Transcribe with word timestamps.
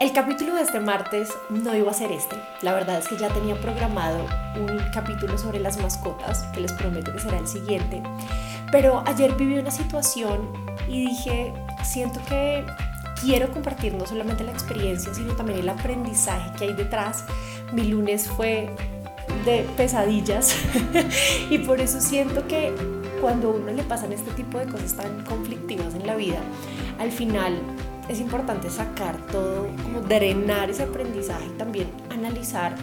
El 0.00 0.12
capítulo 0.12 0.54
de 0.54 0.62
este 0.62 0.78
martes 0.78 1.28
no 1.50 1.74
iba 1.74 1.90
a 1.90 1.94
ser 1.94 2.12
este. 2.12 2.36
La 2.62 2.72
verdad 2.72 3.00
es 3.00 3.08
que 3.08 3.16
ya 3.16 3.30
tenía 3.30 3.56
programado 3.56 4.24
un 4.54 4.78
capítulo 4.94 5.36
sobre 5.36 5.58
las 5.58 5.78
mascotas, 5.78 6.44
que 6.54 6.60
les 6.60 6.72
prometo 6.72 7.12
que 7.12 7.18
será 7.18 7.38
el 7.38 7.48
siguiente. 7.48 8.00
Pero 8.70 9.02
ayer 9.06 9.34
viví 9.34 9.58
una 9.58 9.72
situación 9.72 10.52
y 10.86 11.04
dije, 11.04 11.52
siento 11.82 12.20
que 12.28 12.64
quiero 13.20 13.50
compartir 13.50 13.92
no 13.94 14.06
solamente 14.06 14.44
la 14.44 14.52
experiencia, 14.52 15.12
sino 15.12 15.34
también 15.34 15.58
el 15.58 15.68
aprendizaje 15.68 16.52
que 16.56 16.66
hay 16.66 16.74
detrás. 16.74 17.24
Mi 17.72 17.82
lunes 17.82 18.28
fue 18.28 18.70
de 19.44 19.68
pesadillas 19.76 20.54
y 21.50 21.58
por 21.58 21.80
eso 21.80 22.00
siento 22.00 22.46
que 22.46 22.72
cuando 23.20 23.48
a 23.48 23.54
uno 23.54 23.72
le 23.72 23.82
pasan 23.82 24.12
este 24.12 24.30
tipo 24.30 24.60
de 24.60 24.66
cosas 24.66 24.94
tan 24.94 25.24
conflictivas 25.24 25.92
en 25.96 26.06
la 26.06 26.14
vida, 26.14 26.38
al 27.00 27.10
final 27.10 27.60
es 28.08 28.20
importante 28.20 28.70
sacar 28.70 29.16
todo, 29.26 29.68
como 29.82 30.00
drenar 30.00 30.70
ese 30.70 30.84
aprendizaje 30.84 31.46
y 31.46 31.58
también 31.58 31.88
analizar 32.10 32.74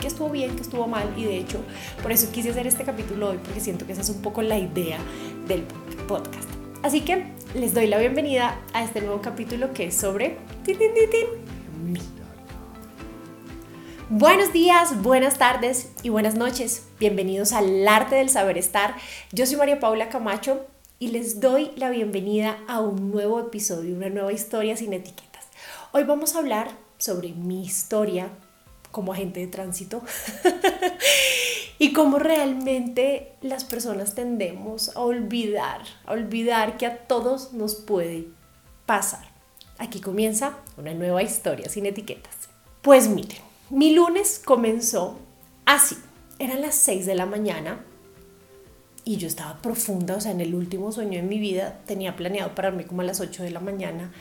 qué 0.00 0.06
estuvo 0.06 0.30
bien, 0.30 0.54
qué 0.54 0.62
estuvo 0.62 0.86
mal 0.86 1.12
y 1.16 1.24
de 1.24 1.36
hecho 1.36 1.60
por 2.02 2.12
eso 2.12 2.30
quise 2.30 2.50
hacer 2.50 2.66
este 2.66 2.84
capítulo 2.84 3.30
hoy 3.30 3.38
porque 3.38 3.60
siento 3.60 3.86
que 3.86 3.92
esa 3.92 4.02
es 4.02 4.10
un 4.10 4.22
poco 4.22 4.42
la 4.42 4.58
idea 4.58 4.98
del 5.46 5.64
podcast. 6.06 6.48
Así 6.82 7.00
que 7.00 7.26
les 7.54 7.74
doy 7.74 7.88
la 7.88 7.98
bienvenida 7.98 8.60
a 8.72 8.84
este 8.84 9.00
nuevo 9.00 9.20
capítulo 9.20 9.72
que 9.72 9.86
es 9.86 9.96
sobre 9.96 10.38
mí. 11.82 12.00
Buenos 14.10 14.52
días, 14.52 15.02
buenas 15.02 15.38
tardes 15.38 15.92
y 16.02 16.08
buenas 16.08 16.34
noches. 16.34 16.86
Bienvenidos 17.00 17.52
al 17.52 17.86
arte 17.86 18.14
del 18.14 18.30
saber 18.30 18.56
estar. 18.56 18.94
Yo 19.32 19.44
soy 19.44 19.56
María 19.56 19.80
Paula 19.80 20.08
Camacho 20.08 20.64
y 21.00 21.08
les 21.08 21.40
doy 21.40 21.70
la 21.76 21.90
bienvenida 21.90 22.58
a 22.66 22.80
un 22.80 23.12
nuevo 23.12 23.38
episodio, 23.38 23.94
una 23.94 24.08
nueva 24.08 24.32
historia 24.32 24.76
sin 24.76 24.92
etiquetas. 24.92 25.46
Hoy 25.92 26.02
vamos 26.02 26.34
a 26.34 26.38
hablar 26.40 26.70
sobre 26.98 27.32
mi 27.32 27.62
historia 27.62 28.30
como 28.90 29.12
agente 29.12 29.38
de 29.38 29.46
tránsito 29.46 30.02
y 31.78 31.92
cómo 31.92 32.18
realmente 32.18 33.34
las 33.42 33.64
personas 33.64 34.16
tendemos 34.16 34.96
a 34.96 35.00
olvidar, 35.00 35.82
a 36.04 36.12
olvidar 36.12 36.76
que 36.78 36.86
a 36.86 37.06
todos 37.06 37.52
nos 37.52 37.76
puede 37.76 38.26
pasar. 38.84 39.28
Aquí 39.78 40.00
comienza 40.00 40.58
una 40.76 40.94
nueva 40.94 41.22
historia 41.22 41.68
sin 41.68 41.86
etiquetas. 41.86 42.48
Pues 42.82 43.08
miren, 43.08 43.38
mi 43.70 43.94
lunes 43.94 44.42
comenzó 44.44 45.16
así. 45.64 45.96
Eran 46.40 46.60
las 46.60 46.74
6 46.74 47.06
de 47.06 47.14
la 47.14 47.26
mañana 47.26 47.84
y 49.08 49.16
yo 49.16 49.26
estaba 49.26 49.56
profunda, 49.62 50.16
o 50.16 50.20
sea, 50.20 50.32
en 50.32 50.42
el 50.42 50.54
último 50.54 50.92
sueño 50.92 51.22
de 51.22 51.26
mi 51.26 51.38
vida 51.38 51.80
tenía 51.86 52.14
planeado 52.14 52.54
pararme 52.54 52.86
como 52.86 53.00
a 53.00 53.04
las 53.04 53.20
8 53.20 53.42
de 53.42 53.50
la 53.50 53.58
mañana. 53.58 54.12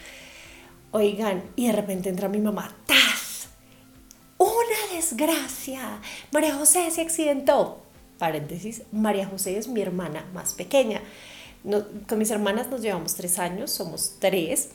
Oigan, 0.92 1.44
y 1.58 1.68
de 1.68 1.74
repente 1.74 2.08
entra 2.08 2.30
mi 2.30 2.40
mamá, 2.40 2.74
¡tas! 2.86 3.50
¡Una 4.38 4.96
desgracia! 4.96 6.00
María 6.32 6.56
José 6.56 6.90
se 6.90 7.02
accidentó. 7.02 7.82
Paréntesis, 8.18 8.84
María 8.94 9.28
José 9.28 9.58
es 9.58 9.68
mi 9.68 9.82
hermana 9.82 10.26
más 10.34 10.54
pequeña. 10.54 11.02
con 12.08 12.18
mis 12.18 12.32
hermanas 12.32 12.70
nos 12.70 12.82
llevamos 12.82 13.16
tres 13.16 13.40
años, 13.40 13.72
somos 13.72 14.16
tres. 14.20 14.70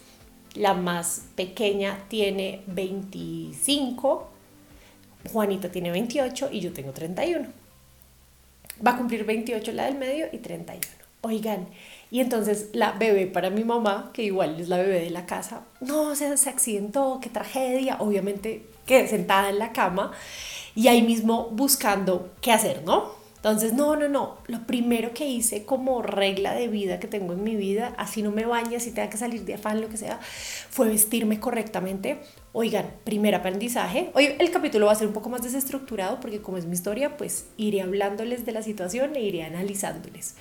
La 0.55 0.75
más 0.75 1.23
pequeña 1.37 2.05
tiene 2.09 2.65
25, 2.67 4.29
Juanita 5.33 5.73
tiene 5.73 5.91
28 5.91 6.51
y 6.53 6.61
yo 6.61 6.75
tengo 6.75 6.93
31 6.93 7.62
va 8.85 8.93
a 8.93 8.97
cumplir 8.97 9.25
28 9.25 9.73
la 9.73 9.85
del 9.85 9.97
medio 9.97 10.27
y 10.33 10.39
31. 10.39 10.81
Oigan, 11.23 11.69
y 12.11 12.21
entonces 12.21 12.69
la 12.73 12.93
bebé 12.93 13.27
para 13.27 13.49
mi 13.49 13.65
mamá, 13.65 14.11
que 14.13 14.23
igual 14.25 14.61
es 14.61 14.69
la 14.69 14.79
bebé 14.79 15.01
de 15.01 15.11
la 15.11 15.25
casa, 15.25 15.63
no, 15.81 16.17
se, 16.17 16.27
accidentó, 16.27 17.21
qué 17.23 17.31
tragedia, 17.31 17.97
obviamente 18.01 18.67
quedé 18.87 19.07
sentada 19.07 19.49
en 19.49 19.59
la 19.59 19.73
cama 19.73 20.13
y 20.75 20.89
ahí 20.89 21.03
mismo 21.03 21.49
buscando 21.53 22.33
qué 22.41 22.53
hacer, 22.53 22.83
¿no? 22.85 23.22
Entonces, 23.43 23.73
no, 23.73 23.97
no, 23.97 24.09
no. 24.09 24.39
Lo 24.47 24.69
primero 24.69 25.13
que 25.15 25.27
hice 25.27 25.65
como 25.65 26.01
regla 26.01 26.55
de 26.55 26.69
vida 26.69 27.01
que 27.01 27.09
tengo 27.09 27.33
en 27.33 27.43
mi 27.43 27.57
vida, 27.57 27.93
así 27.99 28.23
no 28.23 28.31
me 28.31 28.45
bañe, 28.45 28.77
así 28.77 28.93
tenga 28.93 29.11
que 29.11 29.17
salir 29.17 29.45
de 29.45 29.55
afán, 29.55 29.81
lo 29.81 29.89
que 29.89 29.97
sea, 29.97 30.21
fue 30.71 30.87
vestirme 30.87 31.41
correctamente. 31.41 32.21
Oigan, 32.53 32.93
primer 33.03 33.35
aprendizaje. 33.35 34.13
Hoy 34.15 34.37
el 34.39 34.51
capítulo 34.53 34.87
va 34.87 34.93
a 34.93 34.95
ser 34.95 35.09
un 35.09 35.13
poco 35.13 35.29
más 35.29 35.43
desestructurado 35.43 36.21
porque 36.21 36.41
como 36.41 36.57
es 36.57 36.67
mi 36.67 36.75
historia, 36.75 37.17
pues 37.17 37.47
iré 37.57 37.83
hablándoles 37.83 38.47
de 38.47 38.53
la 38.53 38.63
situación 38.63 39.17
e 39.17 39.23
iré 39.23 39.43
analizándoles. 39.43 40.37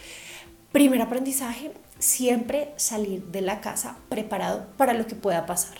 Primer 0.72 1.02
aprendizaje, 1.02 1.72
siempre 1.98 2.72
salir 2.76 3.24
de 3.24 3.42
la 3.42 3.62
casa 3.62 3.98
preparado 4.10 4.68
para 4.78 4.94
lo 4.94 5.08
que 5.08 5.16
pueda 5.16 5.48
pasar. 5.48 5.80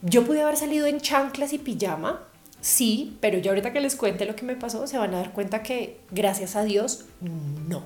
Yo 0.00 0.24
pude 0.24 0.40
haber 0.40 0.56
salido 0.56 0.86
en 0.86 1.02
chanclas 1.02 1.52
y 1.52 1.58
pijama, 1.58 2.22
Sí, 2.64 3.18
pero 3.20 3.36
yo 3.36 3.50
ahorita 3.50 3.74
que 3.74 3.80
les 3.82 3.94
cuente 3.94 4.24
lo 4.24 4.36
que 4.36 4.46
me 4.46 4.56
pasó, 4.56 4.86
se 4.86 4.96
van 4.96 5.12
a 5.12 5.18
dar 5.18 5.34
cuenta 5.34 5.62
que 5.62 5.98
gracias 6.10 6.56
a 6.56 6.64
Dios, 6.64 7.04
no. 7.20 7.82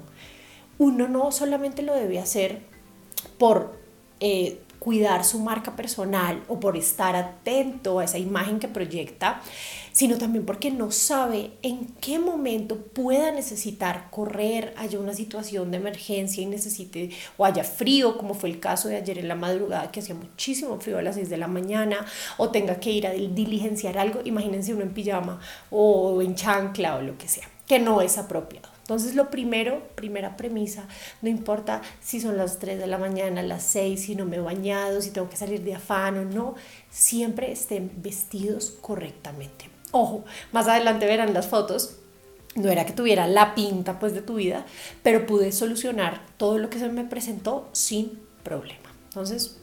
Uno 0.79 1.09
no 1.09 1.33
solamente 1.33 1.83
lo 1.83 1.97
debe 1.97 2.21
hacer 2.21 2.61
por 3.39 3.77
eh, 4.21 4.61
cuidar 4.89 5.23
su 5.23 5.39
marca 5.39 5.77
personal 5.77 6.43
o 6.49 6.59
por 6.59 6.75
estar 6.75 7.15
atento 7.15 7.99
a 7.99 8.05
esa 8.05 8.17
imagen 8.17 8.59
que 8.59 8.69
proyecta, 8.69 9.43
sino 9.93 10.17
también 10.17 10.47
porque 10.47 10.71
no 10.71 10.91
sabe 10.91 11.51
en 11.61 11.89
qué 12.01 12.19
momento 12.19 12.79
pueda 12.79 13.31
necesitar 13.31 14.09
correr, 14.11 14.73
haya 14.79 14.99
una 14.99 15.13
situación 15.13 15.71
de 15.71 15.77
emergencia 15.77 16.43
y 16.43 16.47
necesite 16.47 17.11
o 17.37 17.45
haya 17.45 17.65
frío, 17.65 18.17
como 18.17 18.33
fue 18.33 18.49
el 18.49 18.61
caso 18.61 18.89
de 18.89 18.97
ayer 18.97 19.19
en 19.19 19.29
la 19.29 19.35
madrugada 19.35 19.91
que 19.91 20.01
hacía 20.01 20.15
muchísimo 20.15 20.81
frío 20.81 20.97
a 20.97 21.03
las 21.03 21.17
6 21.17 21.29
de 21.29 21.37
la 21.37 21.49
mañana, 21.49 22.07
o 22.39 22.49
tenga 22.49 22.81
que 22.81 22.91
ir 22.91 23.07
a 23.07 23.11
diligenciar 23.11 23.99
algo, 23.99 24.23
imagínense 24.25 24.73
uno 24.73 24.85
en 24.85 24.95
pijama 24.95 25.39
o 25.71 26.23
en 26.23 26.35
chancla 26.35 26.97
o 26.97 27.03
lo 27.03 27.19
que 27.19 27.29
sea, 27.29 27.47
que 27.67 27.79
no 27.79 28.01
es 28.01 28.17
apropiado. 28.17 28.78
Entonces 28.89 29.15
lo 29.17 29.29
primero, 29.29 29.83
primera 29.97 30.39
premisa, 30.39 30.89
no 31.21 31.29
importa 31.29 31.83
si 32.01 32.23
son 32.23 32.39
las 32.39 32.59
3 32.59 32.79
de 32.79 32.87
la 32.87 32.97
mañana, 32.97 33.43
las 33.43 33.63
6, 33.65 34.01
si 34.01 34.15
no 34.15 34.25
me 34.25 34.37
he 34.37 34.41
bañado, 34.41 35.03
si 35.03 35.11
tengo 35.11 35.29
que 35.29 35.37
salir 35.37 35.61
de 35.61 35.75
afán 35.75 36.17
o 36.17 36.25
no, 36.25 36.55
siempre 36.89 37.53
estén 37.53 37.93
vestidos 37.97 38.79
correctamente. 38.81 39.69
Ojo, 39.91 40.25
más 40.53 40.69
adelante 40.69 41.05
verán 41.05 41.35
las 41.35 41.49
fotos, 41.49 41.97
no 42.55 42.71
era 42.71 42.87
que 42.87 42.95
tuviera 42.95 43.27
la 43.27 43.55
pinta 43.55 43.99
pues 43.99 44.15
de 44.15 44.23
tu 44.23 44.37
vida, 44.37 44.65
pero 45.03 45.27
pude 45.27 45.53
solucionar 45.53 46.23
todo 46.39 46.57
lo 46.57 46.71
que 46.71 46.79
se 46.79 46.89
me 46.89 47.05
presentó 47.05 47.69
sin 47.73 48.19
problema. 48.43 48.91
Entonces, 49.09 49.59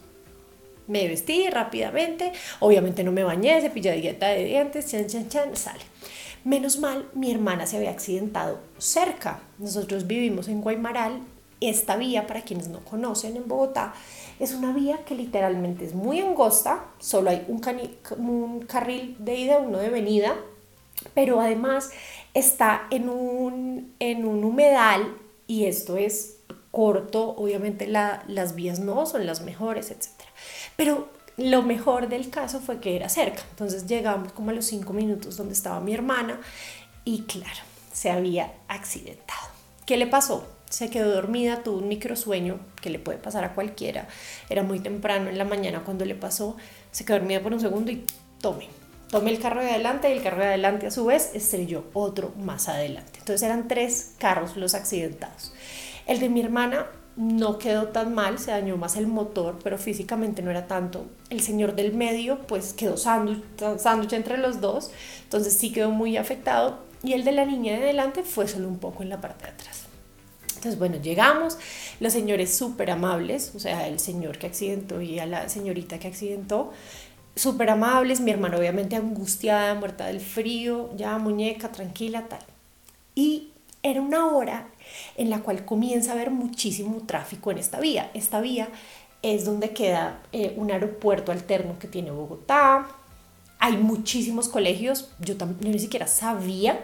me 0.86 1.08
vestí 1.08 1.50
rápidamente, 1.50 2.32
obviamente 2.60 3.04
no 3.04 3.12
me 3.12 3.24
bañé, 3.24 3.60
cepilladita 3.60 4.28
de 4.28 4.46
dientes, 4.46 4.86
chan, 4.86 5.08
chan, 5.08 5.30
chan, 5.30 5.56
sale. 5.56 5.82
Menos 6.46 6.78
mal, 6.78 7.10
mi 7.16 7.32
hermana 7.32 7.66
se 7.66 7.76
había 7.76 7.90
accidentado 7.90 8.60
cerca. 8.78 9.40
Nosotros 9.58 10.06
vivimos 10.06 10.48
en 10.48 10.62
Guaymaral. 10.62 11.22
Esta 11.60 11.96
vía, 11.96 12.28
para 12.28 12.44
quienes 12.44 12.68
no 12.68 12.82
conocen 12.82 13.36
en 13.36 13.48
Bogotá, 13.48 13.96
es 14.40 14.54
una 14.54 14.72
vía 14.72 15.04
que 15.06 15.16
literalmente 15.16 15.86
es 15.86 15.96
muy 15.96 16.22
angosta, 16.22 16.86
solo 17.00 17.32
hay 17.32 17.44
un, 17.48 18.60
carril 18.68 19.16
de 19.18 19.36
ida, 19.36 19.58
uno 19.58 19.80
de 19.80 19.90
venida, 19.90 20.36
pero 21.16 21.42
además 21.42 21.90
está 22.36 22.84
en 22.92 23.10
un, 23.10 23.96
en 23.98 24.26
un 24.26 24.44
humedal 24.44 25.18
y 25.48 25.66
esto 25.66 25.98
es 25.98 26.42
corto, 26.70 27.30
obviamente 27.38 27.88
las 27.88 28.54
vías 28.54 28.80
no 28.80 29.08
son 29.08 29.26
las 29.26 29.42
mejores, 29.42 29.90
etc. 29.90 30.10
Pero 30.76 31.08
lo 31.38 31.62
mejor 31.64 32.08
del 32.08 32.30
caso 32.30 32.60
fue 32.62 32.80
que 32.80 32.96
era 32.96 33.10
cerca. 33.10 33.42
Entonces 33.52 33.86
llegamos 33.88 34.32
como 34.32 34.52
a 34.52 34.54
los 34.54 34.66
cinco 34.66 34.94
minutos 34.94 35.38
donde 35.38 35.54
estaba 35.54 35.80
mi 35.80 35.94
hermana 35.94 36.40
y 37.04 37.24
claro, 37.24 37.60
se 37.92 38.10
había 38.10 38.54
accidentado. 38.68 39.48
¿Qué 39.86 39.98
le 39.98 40.08
pasó? 40.08 40.48
Se 40.70 40.90
quedó 40.90 41.14
dormida, 41.14 41.62
tuvo 41.62 41.78
un 41.78 41.88
microsueño 41.88 42.60
que 42.82 42.90
le 42.90 43.00
puede 43.00 43.20
pasar 43.20 43.44
a 43.44 43.54
cualquiera. 43.54 44.08
Era 44.50 44.64
muy 44.64 44.80
temprano 44.80 45.30
en 45.30 45.38
la 45.38 45.46
mañana 45.46 45.84
cuando 45.84 46.06
le 46.06 46.16
pasó. 46.16 46.58
Se 46.92 47.06
quedó 47.06 47.20
dormida 47.20 47.42
por 47.42 47.54
un 47.54 47.60
segundo 47.60 47.92
y 47.92 48.04
tome. 48.42 48.68
Tomé 49.10 49.32
el 49.32 49.40
carro 49.40 49.62
de 49.62 49.70
adelante 49.70 50.10
y 50.10 50.14
el 50.14 50.24
carro 50.24 50.42
de 50.42 50.48
adelante 50.48 50.88
a 50.88 50.92
su 50.92 51.06
vez 51.06 51.32
estrelló 51.36 51.86
otro 51.94 52.34
más 52.38 52.68
adelante. 52.68 53.20
Entonces 53.20 53.44
eran 53.44 53.68
tres 53.68 54.16
carros 54.18 54.58
los 54.58 54.74
accidentados. 54.74 55.54
El 56.08 56.20
de 56.20 56.30
mi 56.30 56.42
hermana 56.42 56.88
no 57.18 57.58
quedó 57.58 57.88
tan 57.88 58.14
mal, 58.14 58.40
se 58.40 58.52
dañó 58.52 58.78
más 58.78 58.98
el 58.98 59.08
motor, 59.08 59.58
pero 59.64 59.78
físicamente 59.78 60.42
no 60.42 60.52
era 60.52 60.68
tanto. 60.68 61.06
El 61.30 61.42
señor 61.42 61.76
del 61.76 61.94
medio 61.94 62.40
pues 62.48 62.74
quedó 62.74 62.98
sándwich 62.98 64.14
entre 64.14 64.38
los 64.38 64.60
dos, 64.60 64.92
entonces 65.24 65.54
sí 65.54 65.72
quedó 65.72 65.92
muy 65.92 66.18
afectado. 66.18 66.80
Y 67.04 67.14
el 67.14 67.24
de 67.24 67.32
la 67.32 67.46
niña 67.46 67.74
de 67.74 67.84
adelante 67.84 68.24
fue 68.24 68.48
solo 68.48 68.68
un 68.68 68.80
poco 68.80 69.04
en 69.04 69.10
la 69.10 69.22
parte 69.22 69.46
de 69.46 69.52
atrás. 69.52 69.84
Entonces, 70.48 70.80
bueno, 70.80 70.98
llegamos, 70.98 71.58
los 72.00 72.12
señores 72.12 72.58
súper 72.58 72.90
amables, 72.90 73.54
o 73.56 73.60
sea, 73.60 73.88
el 73.88 74.00
señor 74.00 74.40
que 74.40 74.48
accidentó 74.48 75.00
y 75.02 75.20
a 75.20 75.28
la 75.28 75.48
señorita 75.48 76.00
que 76.00 76.08
accidentó, 76.08 76.74
súper 77.36 77.70
amables, 77.70 78.20
mi 78.22 78.32
hermano 78.32 78.58
obviamente 78.58 78.96
angustiada, 78.96 79.76
muerta 79.76 80.08
del 80.08 80.20
frío, 80.20 80.90
ya 80.98 81.18
muñeca, 81.20 81.72
tranquila, 81.72 82.26
tal. 82.28 82.40
Y 83.14 83.52
era 83.84 84.02
una 84.02 84.28
hora 84.28 84.68
en 85.16 85.30
la 85.30 85.40
cual 85.40 85.66
comienza 85.66 86.12
a 86.12 86.16
haber 86.16 86.32
muchísimo 86.32 87.02
tráfico 87.06 87.52
en 87.52 87.58
esta 87.58 87.80
vía. 87.80 88.12
Esta 88.14 88.42
vía 88.42 88.70
es 89.22 89.46
donde 89.46 89.72
queda 89.72 90.22
eh, 90.32 90.54
un 90.58 90.72
aeropuerto 90.72 91.32
alterno 91.32 91.80
que 91.80 91.88
tiene 91.88 92.12
Bogotá, 92.12 92.88
hay 93.60 93.78
muchísimos 93.78 94.50
colegios, 94.50 95.10
yo, 95.20 95.34
ni 95.62 95.80
siquiera 95.80 96.08
sabía 96.08 96.84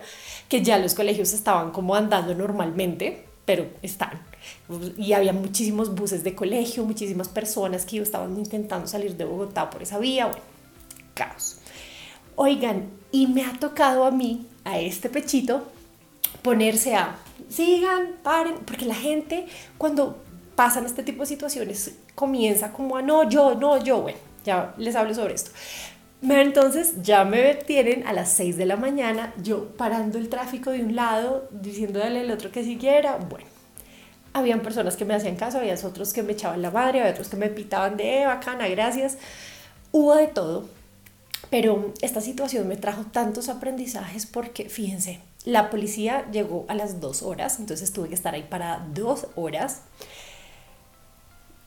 que 0.49 0.63
ya 0.63 0.79
los 0.79 0.95
colegios 0.95 1.33
estaban 1.33 1.71
como 1.71 1.95
andando 1.95 2.33
normalmente, 2.33 3.25
pero 3.45 3.67
están. 3.81 4.21
Y 4.97 5.13
había 5.13 5.33
muchísimos 5.33 5.93
buses 5.93 6.23
de 6.23 6.33
colegio, 6.33 6.83
muchísimas 6.83 7.27
personas 7.27 7.85
que 7.85 7.99
estaban 7.99 8.35
intentando 8.37 8.87
salir 8.87 9.15
de 9.15 9.25
Bogotá 9.25 9.69
por 9.69 9.83
esa 9.83 9.99
vía, 9.99 10.31
caos. 11.13 11.57
Oigan, 12.35 12.89
y 13.11 13.27
me 13.27 13.45
ha 13.45 13.59
tocado 13.59 14.05
a 14.05 14.11
mí, 14.11 14.47
a 14.63 14.79
este 14.79 15.09
pechito, 15.09 15.67
ponerse 16.41 16.95
a, 16.95 17.17
sigan, 17.51 18.15
paren, 18.23 18.55
porque 18.65 18.85
la 18.85 18.95
gente 18.95 19.45
cuando 19.77 20.17
pasan 20.55 20.85
este 20.85 21.03
tipo 21.03 21.21
de 21.23 21.27
situaciones 21.27 21.95
comienza 22.15 22.71
como 22.71 22.97
a, 22.97 23.01
no, 23.01 23.29
yo, 23.29 23.55
no, 23.55 23.83
yo, 23.83 24.01
bueno, 24.01 24.17
ya 24.45 24.73
les 24.77 24.95
hablo 24.95 25.13
sobre 25.13 25.33
esto. 25.33 25.51
Entonces 26.21 27.01
ya 27.01 27.25
me 27.25 27.55
tienen 27.55 28.05
a 28.05 28.13
las 28.13 28.31
6 28.33 28.57
de 28.57 28.65
la 28.67 28.75
mañana, 28.75 29.33
yo 29.41 29.69
parando 29.69 30.19
el 30.19 30.29
tráfico 30.29 30.69
de 30.69 30.83
un 30.83 30.95
lado, 30.95 31.47
diciéndole 31.49 32.19
al 32.19 32.29
otro 32.29 32.51
que 32.51 32.63
siguiera. 32.63 33.17
Bueno, 33.17 33.47
habían 34.33 34.61
personas 34.61 34.95
que 34.95 35.05
me 35.05 35.15
hacían 35.15 35.35
caso, 35.35 35.57
había 35.57 35.73
otros 35.83 36.13
que 36.13 36.21
me 36.21 36.33
echaban 36.33 36.61
la 36.61 36.69
madre, 36.69 36.99
había 36.99 37.11
otros 37.11 37.27
que 37.27 37.37
me 37.37 37.49
pitaban 37.49 37.97
de 37.97 38.21
eh, 38.21 38.25
bacana, 38.27 38.67
gracias. 38.67 39.17
Hubo 39.91 40.15
de 40.15 40.27
todo, 40.27 40.69
pero 41.49 41.91
esta 42.01 42.21
situación 42.21 42.67
me 42.67 42.77
trajo 42.77 43.03
tantos 43.11 43.49
aprendizajes 43.49 44.27
porque, 44.27 44.69
fíjense, 44.69 45.19
la 45.45 45.69
policía 45.69 46.29
llegó 46.31 46.65
a 46.67 46.75
las 46.75 46.99
dos 46.99 47.23
horas, 47.23 47.59
entonces 47.59 47.91
tuve 47.91 48.09
que 48.09 48.15
estar 48.15 48.33
ahí 48.35 48.43
para 48.43 48.85
dos 48.93 49.27
horas. 49.35 49.81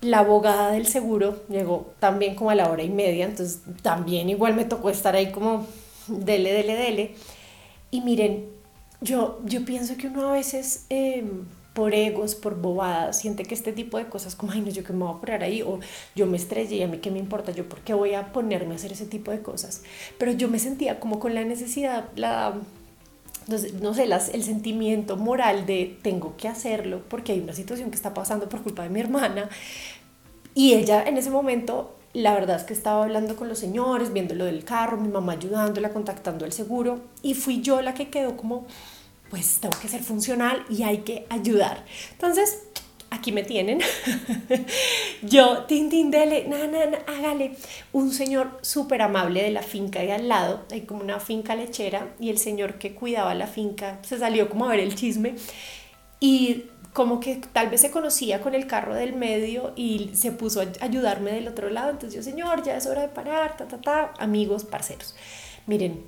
La 0.00 0.18
abogada 0.20 0.70
del 0.70 0.86
seguro 0.86 1.42
llegó 1.48 1.92
también 1.98 2.34
como 2.34 2.50
a 2.50 2.54
la 2.54 2.70
hora 2.70 2.82
y 2.82 2.90
media, 2.90 3.24
entonces 3.24 3.60
también 3.82 4.28
igual 4.28 4.54
me 4.54 4.64
tocó 4.64 4.90
estar 4.90 5.16
ahí 5.16 5.32
como 5.32 5.66
dele, 6.08 6.52
dele, 6.52 6.76
dele. 6.76 7.14
Y 7.90 8.00
miren, 8.02 8.46
yo, 9.00 9.40
yo 9.44 9.64
pienso 9.64 9.96
que 9.96 10.08
uno 10.08 10.28
a 10.28 10.32
veces 10.32 10.86
em, 10.90 11.44
por 11.72 11.94
egos, 11.94 12.34
por 12.34 12.60
bobadas, 12.60 13.18
siente 13.18 13.44
que 13.44 13.54
este 13.54 13.72
tipo 13.72 13.98
de 13.98 14.06
cosas 14.06 14.36
como, 14.36 14.52
ay 14.52 14.60
no, 14.60 14.68
yo 14.68 14.84
que 14.84 14.92
me 14.92 15.04
voy 15.04 15.14
a 15.16 15.20
poner 15.20 15.42
ahí, 15.42 15.62
o 15.62 15.80
yo 16.14 16.26
me 16.26 16.36
estrellé 16.36 16.76
y 16.76 16.82
a 16.82 16.88
mí 16.88 16.98
qué 16.98 17.10
me 17.10 17.18
importa, 17.18 17.50
yo 17.52 17.68
por 17.68 17.80
qué 17.80 17.94
voy 17.94 18.14
a 18.14 18.32
ponerme 18.32 18.74
a 18.74 18.76
hacer 18.76 18.92
ese 18.92 19.06
tipo 19.06 19.30
de 19.30 19.42
cosas. 19.42 19.82
Pero 20.18 20.32
yo 20.32 20.48
me 20.48 20.58
sentía 20.58 21.00
como 21.00 21.18
con 21.18 21.34
la 21.34 21.44
necesidad, 21.44 22.10
la 22.14 22.54
no 23.80 23.94
sé, 23.94 24.06
las, 24.06 24.28
el 24.30 24.42
sentimiento 24.42 25.16
moral 25.16 25.66
de 25.66 25.98
tengo 26.02 26.36
que 26.36 26.48
hacerlo 26.48 27.02
porque 27.08 27.32
hay 27.32 27.40
una 27.40 27.52
situación 27.52 27.90
que 27.90 27.96
está 27.96 28.14
pasando 28.14 28.48
por 28.48 28.62
culpa 28.62 28.82
de 28.82 28.90
mi 28.90 29.00
hermana. 29.00 29.48
Y 30.54 30.74
ella 30.74 31.02
en 31.02 31.16
ese 31.16 31.30
momento, 31.30 31.96
la 32.12 32.34
verdad 32.34 32.56
es 32.56 32.62
que 32.62 32.74
estaba 32.74 33.04
hablando 33.04 33.36
con 33.36 33.48
los 33.48 33.58
señores, 33.58 34.12
viendo 34.12 34.34
lo 34.34 34.44
del 34.44 34.64
carro, 34.64 34.96
mi 34.96 35.08
mamá 35.08 35.32
ayudándola, 35.32 35.90
contactando 35.90 36.44
el 36.44 36.52
seguro. 36.52 37.00
Y 37.22 37.34
fui 37.34 37.60
yo 37.60 37.82
la 37.82 37.94
que 37.94 38.08
quedó 38.08 38.36
como, 38.36 38.66
pues 39.30 39.58
tengo 39.60 39.76
que 39.80 39.88
ser 39.88 40.02
funcional 40.02 40.64
y 40.70 40.84
hay 40.84 40.98
que 40.98 41.26
ayudar. 41.28 41.84
Entonces, 42.12 42.62
aquí 43.14 43.32
me 43.32 43.42
tienen. 43.42 43.80
Yo, 45.22 45.64
tin, 45.64 45.88
tin, 45.88 46.10
dele, 46.10 46.46
na, 46.48 46.66
na, 46.66 46.98
hágale. 47.06 47.56
Un 47.92 48.12
señor 48.12 48.58
súper 48.62 49.02
amable 49.02 49.42
de 49.42 49.50
la 49.50 49.62
finca 49.62 50.00
de 50.00 50.12
al 50.12 50.28
lado, 50.28 50.64
hay 50.70 50.82
como 50.82 51.02
una 51.02 51.20
finca 51.20 51.54
lechera, 51.54 52.14
y 52.18 52.30
el 52.30 52.38
señor 52.38 52.74
que 52.78 52.94
cuidaba 52.94 53.34
la 53.34 53.46
finca 53.46 53.98
se 54.02 54.18
salió 54.18 54.48
como 54.48 54.66
a 54.66 54.68
ver 54.68 54.80
el 54.80 54.94
chisme 54.94 55.34
y 56.20 56.64
como 56.92 57.18
que 57.18 57.40
tal 57.52 57.70
vez 57.70 57.80
se 57.80 57.90
conocía 57.90 58.40
con 58.40 58.54
el 58.54 58.66
carro 58.66 58.94
del 58.94 59.14
medio 59.14 59.72
y 59.74 60.12
se 60.14 60.30
puso 60.30 60.60
a 60.60 60.66
ayudarme 60.80 61.32
del 61.32 61.48
otro 61.48 61.68
lado. 61.68 61.90
Entonces 61.90 62.14
yo, 62.14 62.22
señor, 62.22 62.62
ya 62.62 62.76
es 62.76 62.86
hora 62.86 63.02
de 63.02 63.08
parar, 63.08 63.56
ta, 63.56 63.66
ta, 63.66 63.80
ta, 63.80 64.14
amigos, 64.18 64.64
parceros. 64.64 65.16
Miren, 65.66 66.04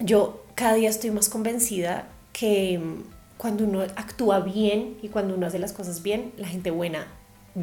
yo 0.00 0.44
cada 0.54 0.74
día 0.74 0.90
estoy 0.90 1.10
más 1.12 1.28
convencida 1.30 2.08
que 2.32 2.78
cuando 3.42 3.64
uno 3.64 3.82
actúa 3.96 4.38
bien 4.38 4.98
y 5.02 5.08
cuando 5.08 5.34
uno 5.34 5.48
hace 5.48 5.58
las 5.58 5.72
cosas 5.72 6.00
bien, 6.00 6.32
la 6.36 6.46
gente 6.46 6.70
buena 6.70 7.08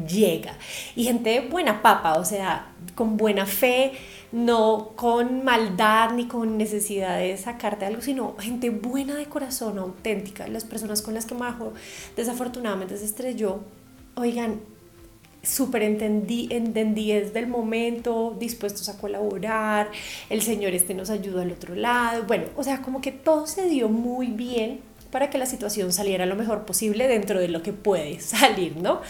llega. 0.06 0.52
Y 0.94 1.04
gente 1.04 1.40
buena 1.40 1.80
papa, 1.80 2.18
o 2.18 2.24
sea, 2.26 2.74
con 2.94 3.16
buena 3.16 3.46
fe, 3.46 3.92
no 4.30 4.92
con 4.94 5.42
maldad 5.42 6.12
ni 6.12 6.26
con 6.26 6.58
necesidad 6.58 7.18
de 7.18 7.34
sacarte 7.38 7.86
algo, 7.86 8.02
sino 8.02 8.36
gente 8.38 8.68
buena 8.68 9.14
de 9.14 9.24
corazón, 9.24 9.78
auténtica. 9.78 10.48
Las 10.48 10.64
personas 10.64 11.00
con 11.00 11.14
las 11.14 11.24
que 11.24 11.34
Majo 11.34 11.72
desafortunadamente 12.14 12.98
se 12.98 13.06
estrelló, 13.06 13.60
oigan, 14.16 14.60
súper 15.42 15.82
entendí, 15.82 16.46
entendí 16.50 17.10
desde 17.10 17.38
el 17.38 17.46
momento, 17.46 18.36
dispuestos 18.38 18.90
a 18.90 18.98
colaborar, 18.98 19.90
el 20.28 20.42
Señor 20.42 20.74
este 20.74 20.92
nos 20.92 21.08
ayudó 21.08 21.40
al 21.40 21.52
otro 21.52 21.74
lado, 21.74 22.24
bueno, 22.24 22.48
o 22.54 22.62
sea, 22.62 22.82
como 22.82 23.00
que 23.00 23.12
todo 23.12 23.46
se 23.46 23.66
dio 23.66 23.88
muy 23.88 24.26
bien 24.26 24.89
para 25.10 25.30
que 25.30 25.38
la 25.38 25.46
situación 25.46 25.92
saliera 25.92 26.26
lo 26.26 26.36
mejor 26.36 26.64
posible 26.64 27.08
dentro 27.08 27.40
de 27.40 27.48
lo 27.48 27.62
que 27.62 27.72
puede 27.72 28.20
salir, 28.20 28.76
¿no? 28.76 29.00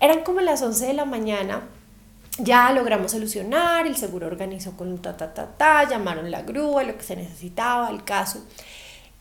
Eran 0.00 0.22
como 0.22 0.40
las 0.40 0.62
11 0.62 0.86
de 0.86 0.94
la 0.94 1.04
mañana, 1.04 1.62
ya 2.38 2.70
logramos 2.72 3.12
solucionar, 3.12 3.86
el 3.86 3.96
seguro 3.96 4.26
organizó 4.26 4.76
con 4.76 4.88
un 4.88 4.98
ta, 4.98 5.16
ta, 5.16 5.32
ta, 5.32 5.46
ta, 5.56 5.88
llamaron 5.88 6.30
la 6.30 6.42
grúa, 6.42 6.82
lo 6.82 6.96
que 6.96 7.02
se 7.02 7.16
necesitaba, 7.16 7.88
el 7.90 8.04
caso. 8.04 8.44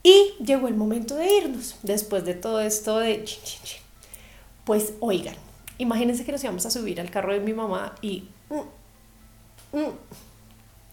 Y 0.03 0.33
llegó 0.43 0.67
el 0.67 0.75
momento 0.75 1.15
de 1.15 1.33
irnos, 1.33 1.77
después 1.81 2.25
de 2.25 2.33
todo 2.33 2.59
esto 2.59 2.99
de... 2.99 3.25
Pues 4.65 4.93
oigan, 4.99 5.35
imagínense 5.77 6.25
que 6.25 6.31
nos 6.31 6.43
íbamos 6.43 6.65
a 6.65 6.71
subir 6.71 6.99
al 6.99 7.09
carro 7.09 7.33
de 7.33 7.39
mi 7.39 7.53
mamá 7.53 7.95
y... 8.01 8.27
Mm, 8.49 9.77
mm, 9.77 9.91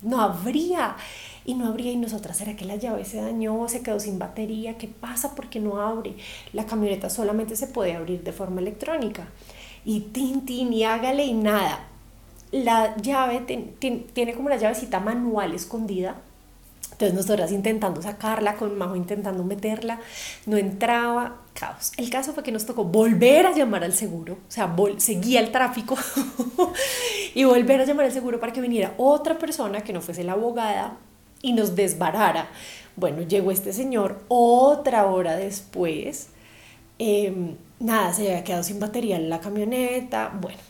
no 0.03 0.21
habría 0.21 0.97
y 1.45 1.55
no 1.55 1.67
abría 1.67 1.93
y 1.93 1.97
nosotras, 1.97 2.37
¿será 2.37 2.57
que 2.57 2.65
la 2.65 2.77
llave 2.77 3.05
se 3.05 3.21
dañó? 3.21 3.69
¿Se 3.69 3.83
quedó 3.83 3.99
sin 3.99 4.19
batería? 4.19 4.79
¿Qué 4.79 4.89
pasa? 4.89 5.35
¿Por 5.35 5.49
qué 5.49 5.61
no 5.61 5.81
abre? 5.81 6.15
La 6.53 6.67
camioneta 6.67 7.11
solamente 7.11 7.57
se 7.57 7.67
puede 7.67 7.95
abrir 7.95 8.23
de 8.23 8.33
forma 8.33 8.61
electrónica. 8.61 9.29
Y 9.85 10.01
tin, 10.01 10.45
tin, 10.47 10.73
y 10.73 10.85
hágale 10.85 11.25
y 11.25 11.35
nada. 11.35 11.87
La 12.53 12.97
llave 12.97 13.41
tiene 13.41 14.35
como 14.35 14.47
una 14.47 14.57
llavecita 14.57 15.01
manual 15.01 15.55
escondida. 15.55 16.17
Entonces 16.93 17.15
nosotras 17.15 17.51
intentando 17.51 18.01
sacarla, 18.03 18.55
con 18.55 18.79
Majo 18.79 18.95
intentando 18.95 19.43
meterla, 19.43 19.99
no 20.47 20.57
entraba, 20.57 21.39
caos. 21.55 21.91
El 21.97 22.11
caso 22.11 22.33
fue 22.33 22.45
que 22.45 22.53
nos 22.53 22.67
tocó 22.67 22.85
volver 22.85 23.47
a 23.47 23.53
llamar 23.53 23.83
al 23.83 23.95
seguro, 23.95 24.35
o 24.35 24.51
sea, 24.51 24.73
seguía 24.99 25.41
el 25.41 25.51
tráfico 25.51 25.97
y 27.35 27.43
volver 27.45 27.81
a 27.81 27.87
llamar 27.87 28.07
al 28.07 28.13
seguro 28.13 28.39
para 28.39 28.53
que 28.53 28.61
viniera 28.61 28.95
otra 28.99 29.39
persona 29.39 29.81
que 29.81 29.93
no 29.93 30.01
fuese 30.01 30.23
la 30.23 30.33
abogada 30.33 30.99
y 31.43 31.53
nos 31.53 31.77
desbarara. 31.77 32.49
Bueno, 32.97 33.23
llegó 33.23 33.51
este 33.51 33.73
señor 33.73 34.23
otra 34.29 35.07
hora 35.07 35.37
después. 35.37 36.29
Em, 36.99 37.57
nada, 37.81 38.13
se 38.13 38.29
había 38.29 38.45
quedado 38.45 38.63
sin 38.63 38.81
batería 38.81 39.17
en 39.17 39.29
la 39.29 39.41
camioneta. 39.41 40.33
Bueno, 40.41 40.61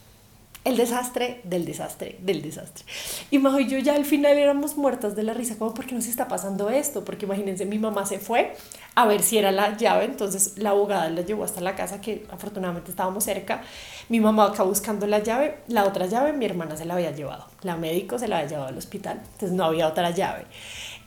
el 0.65 0.77
desastre 0.77 1.41
del 1.45 1.65
desastre 1.65 2.17
del 2.21 2.41
desastre. 2.41 2.85
Y 3.31 3.39
Majo 3.39 3.59
y 3.59 3.69
yo 3.69 3.79
ya 3.79 3.95
al 3.95 4.05
final 4.05 4.39
éramos 4.39 4.77
muertas 4.77 5.17
de 5.17 5.25
la 5.25 5.35
risa, 5.35 5.59
como, 5.59 5.75
¿por 5.75 5.87
qué 5.87 5.95
nos 5.95 6.07
está 6.07 6.29
pasando 6.29 6.71
esto? 6.71 7.05
Porque 7.05 7.27
imagínense, 7.27 7.67
mi 7.67 7.79
mamá 7.79 8.07
se 8.07 8.19
fue 8.19 8.55
a 8.95 9.07
ver 9.07 9.23
si 9.23 9.39
era 9.39 9.51
la 9.51 9.77
llave, 9.77 10.05
entonces 10.05 10.55
la 10.59 10.71
abogada 10.71 11.09
la 11.11 11.23
llevó 11.23 11.45
hasta 11.45 11.61
la 11.61 11.75
casa, 11.75 12.01
que 12.01 12.27
afortunadamente 12.31 12.91
estábamos 12.91 13.25
cerca. 13.25 13.63
Mi 14.09 14.21
mamá 14.21 14.47
acá 14.47 14.63
buscando 14.63 15.07
la 15.07 15.19
llave, 15.19 15.59
la 15.67 15.85
otra 15.85 16.07
llave 16.07 16.33
mi 16.33 16.45
hermana 16.45 16.77
se 16.77 16.85
la 16.85 16.95
había 16.95 17.11
llevado, 17.11 17.47
la 17.63 17.77
médico 17.77 18.19
se 18.19 18.29
la 18.29 18.39
había 18.39 18.51
llevado 18.51 18.69
al 18.69 18.79
hospital, 18.79 19.21
entonces 19.33 19.53
no 19.53 19.65
había 19.65 19.89
otra 19.89 20.11
llave. 20.11 20.45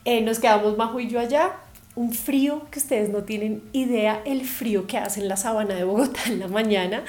Eh, 0.04 0.22
nos 0.22 0.40
quedamos 0.40 0.78
Majo 0.78 1.00
y 1.00 1.08
yo 1.08 1.20
allá, 1.20 1.54
un 1.96 2.14
frío 2.14 2.68
que 2.72 2.80
ustedes 2.80 3.10
no 3.10 3.24
tienen 3.24 3.64
idea 3.72 4.22
el 4.26 4.46
frío 4.46 4.86
que 4.86 4.98
hace 4.98 5.22
en 5.22 5.30
la 5.30 5.38
sabana 5.38 5.76
de 5.76 5.84
Bogotá 5.86 6.22
en 6.28 6.40
la 6.40 6.48
mañana, 6.48 7.04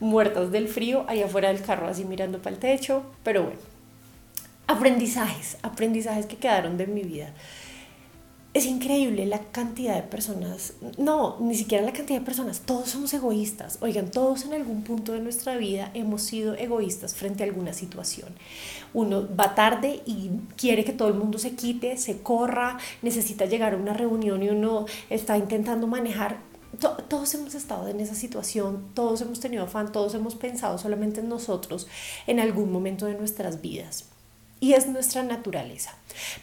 muertas 0.00 0.50
del 0.50 0.68
frío, 0.68 1.04
ahí 1.08 1.22
afuera 1.22 1.52
del 1.52 1.62
carro 1.62 1.86
así 1.86 2.04
mirando 2.04 2.38
para 2.38 2.54
el 2.54 2.60
techo, 2.60 3.04
pero 3.22 3.44
bueno, 3.44 3.58
aprendizajes, 4.66 5.58
aprendizajes 5.62 6.26
que 6.26 6.36
quedaron 6.36 6.76
de 6.76 6.86
mi 6.86 7.02
vida. 7.02 7.32
Es 8.54 8.66
increíble 8.66 9.24
la 9.24 9.38
cantidad 9.38 9.94
de 9.94 10.02
personas, 10.02 10.74
no, 10.98 11.38
ni 11.40 11.54
siquiera 11.54 11.86
la 11.86 11.94
cantidad 11.94 12.18
de 12.18 12.24
personas, 12.24 12.60
todos 12.60 12.90
somos 12.90 13.14
egoístas. 13.14 13.78
Oigan, 13.80 14.10
todos 14.10 14.44
en 14.44 14.52
algún 14.52 14.82
punto 14.84 15.12
de 15.12 15.20
nuestra 15.20 15.56
vida 15.56 15.90
hemos 15.94 16.20
sido 16.22 16.54
egoístas 16.54 17.14
frente 17.14 17.42
a 17.42 17.46
alguna 17.46 17.72
situación. 17.72 18.28
Uno 18.92 19.26
va 19.34 19.54
tarde 19.54 20.02
y 20.04 20.32
quiere 20.58 20.84
que 20.84 20.92
todo 20.92 21.08
el 21.08 21.14
mundo 21.14 21.38
se 21.38 21.52
quite, 21.52 21.96
se 21.96 22.20
corra, 22.20 22.76
necesita 23.00 23.46
llegar 23.46 23.72
a 23.72 23.78
una 23.78 23.94
reunión 23.94 24.42
y 24.42 24.50
uno 24.50 24.84
está 25.08 25.38
intentando 25.38 25.86
manejar 25.86 26.40
todos 27.08 27.34
hemos 27.34 27.54
estado 27.54 27.88
en 27.88 28.00
esa 28.00 28.14
situación, 28.14 28.88
todos 28.94 29.20
hemos 29.20 29.40
tenido 29.40 29.64
afán, 29.64 29.92
todos 29.92 30.14
hemos 30.14 30.34
pensado 30.34 30.78
solamente 30.78 31.20
en 31.20 31.28
nosotros 31.28 31.86
en 32.26 32.40
algún 32.40 32.72
momento 32.72 33.06
de 33.06 33.14
nuestras 33.14 33.60
vidas. 33.60 34.06
Y 34.58 34.72
es 34.72 34.86
nuestra 34.86 35.22
naturaleza. 35.22 35.94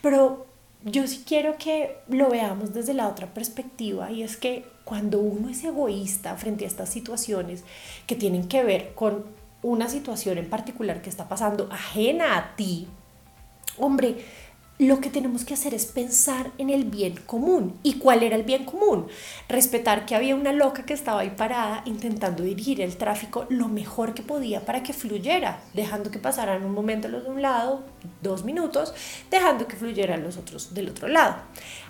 Pero 0.01 0.45
yo 0.83 1.07
sí 1.07 1.23
quiero 1.25 1.57
que 1.57 1.97
lo 2.07 2.29
veamos 2.29 2.73
desde 2.73 2.93
la 2.93 3.07
otra 3.07 3.27
perspectiva 3.33 4.11
y 4.11 4.23
es 4.23 4.37
que 4.37 4.65
cuando 4.85 5.19
uno 5.19 5.49
es 5.49 5.63
egoísta 5.63 6.35
frente 6.37 6.63
a 6.65 6.67
estas 6.67 6.89
situaciones 6.89 7.63
que 8.07 8.15
tienen 8.15 8.47
que 8.47 8.63
ver 8.63 8.93
con 8.95 9.25
una 9.61 9.89
situación 9.89 10.37
en 10.37 10.49
particular 10.49 11.01
que 11.01 11.09
está 11.09 11.27
pasando 11.27 11.67
ajena 11.71 12.37
a 12.37 12.55
ti, 12.55 12.87
hombre, 13.77 14.23
lo 14.79 15.01
que 15.01 15.09
tenemos 15.09 15.43
que 15.43 15.53
hacer 15.53 15.73
es 15.73 15.85
pensar 15.85 16.51
en 16.57 16.69
el 16.69 16.85
bien 16.85 17.17
común. 17.25 17.77
¿Y 17.83 17.95
cuál 17.95 18.23
era 18.23 18.37
el 18.37 18.43
bien 18.43 18.63
común? 18.63 19.07
Respetar 19.49 20.05
que 20.05 20.15
había 20.15 20.35
una 20.35 20.53
loca 20.53 20.85
que 20.85 20.93
estaba 20.93 21.19
ahí 21.19 21.31
parada 21.31 21.83
intentando 21.85 22.43
dirigir 22.43 22.79
el 22.79 22.95
tráfico 22.95 23.45
lo 23.49 23.67
mejor 23.67 24.13
que 24.13 24.23
podía 24.23 24.65
para 24.65 24.81
que 24.81 24.93
fluyera, 24.93 25.61
dejando 25.73 26.11
que 26.11 26.17
pasaran 26.17 26.63
un 26.63 26.71
momento 26.71 27.09
los 27.09 27.25
de 27.25 27.29
un 27.29 27.41
lado, 27.41 27.83
dos 28.21 28.45
minutos, 28.45 28.93
dejando 29.29 29.67
que 29.67 29.75
fluyeran 29.75 30.23
los 30.23 30.37
otros 30.37 30.73
del 30.73 30.87
otro 30.87 31.09
lado. 31.09 31.35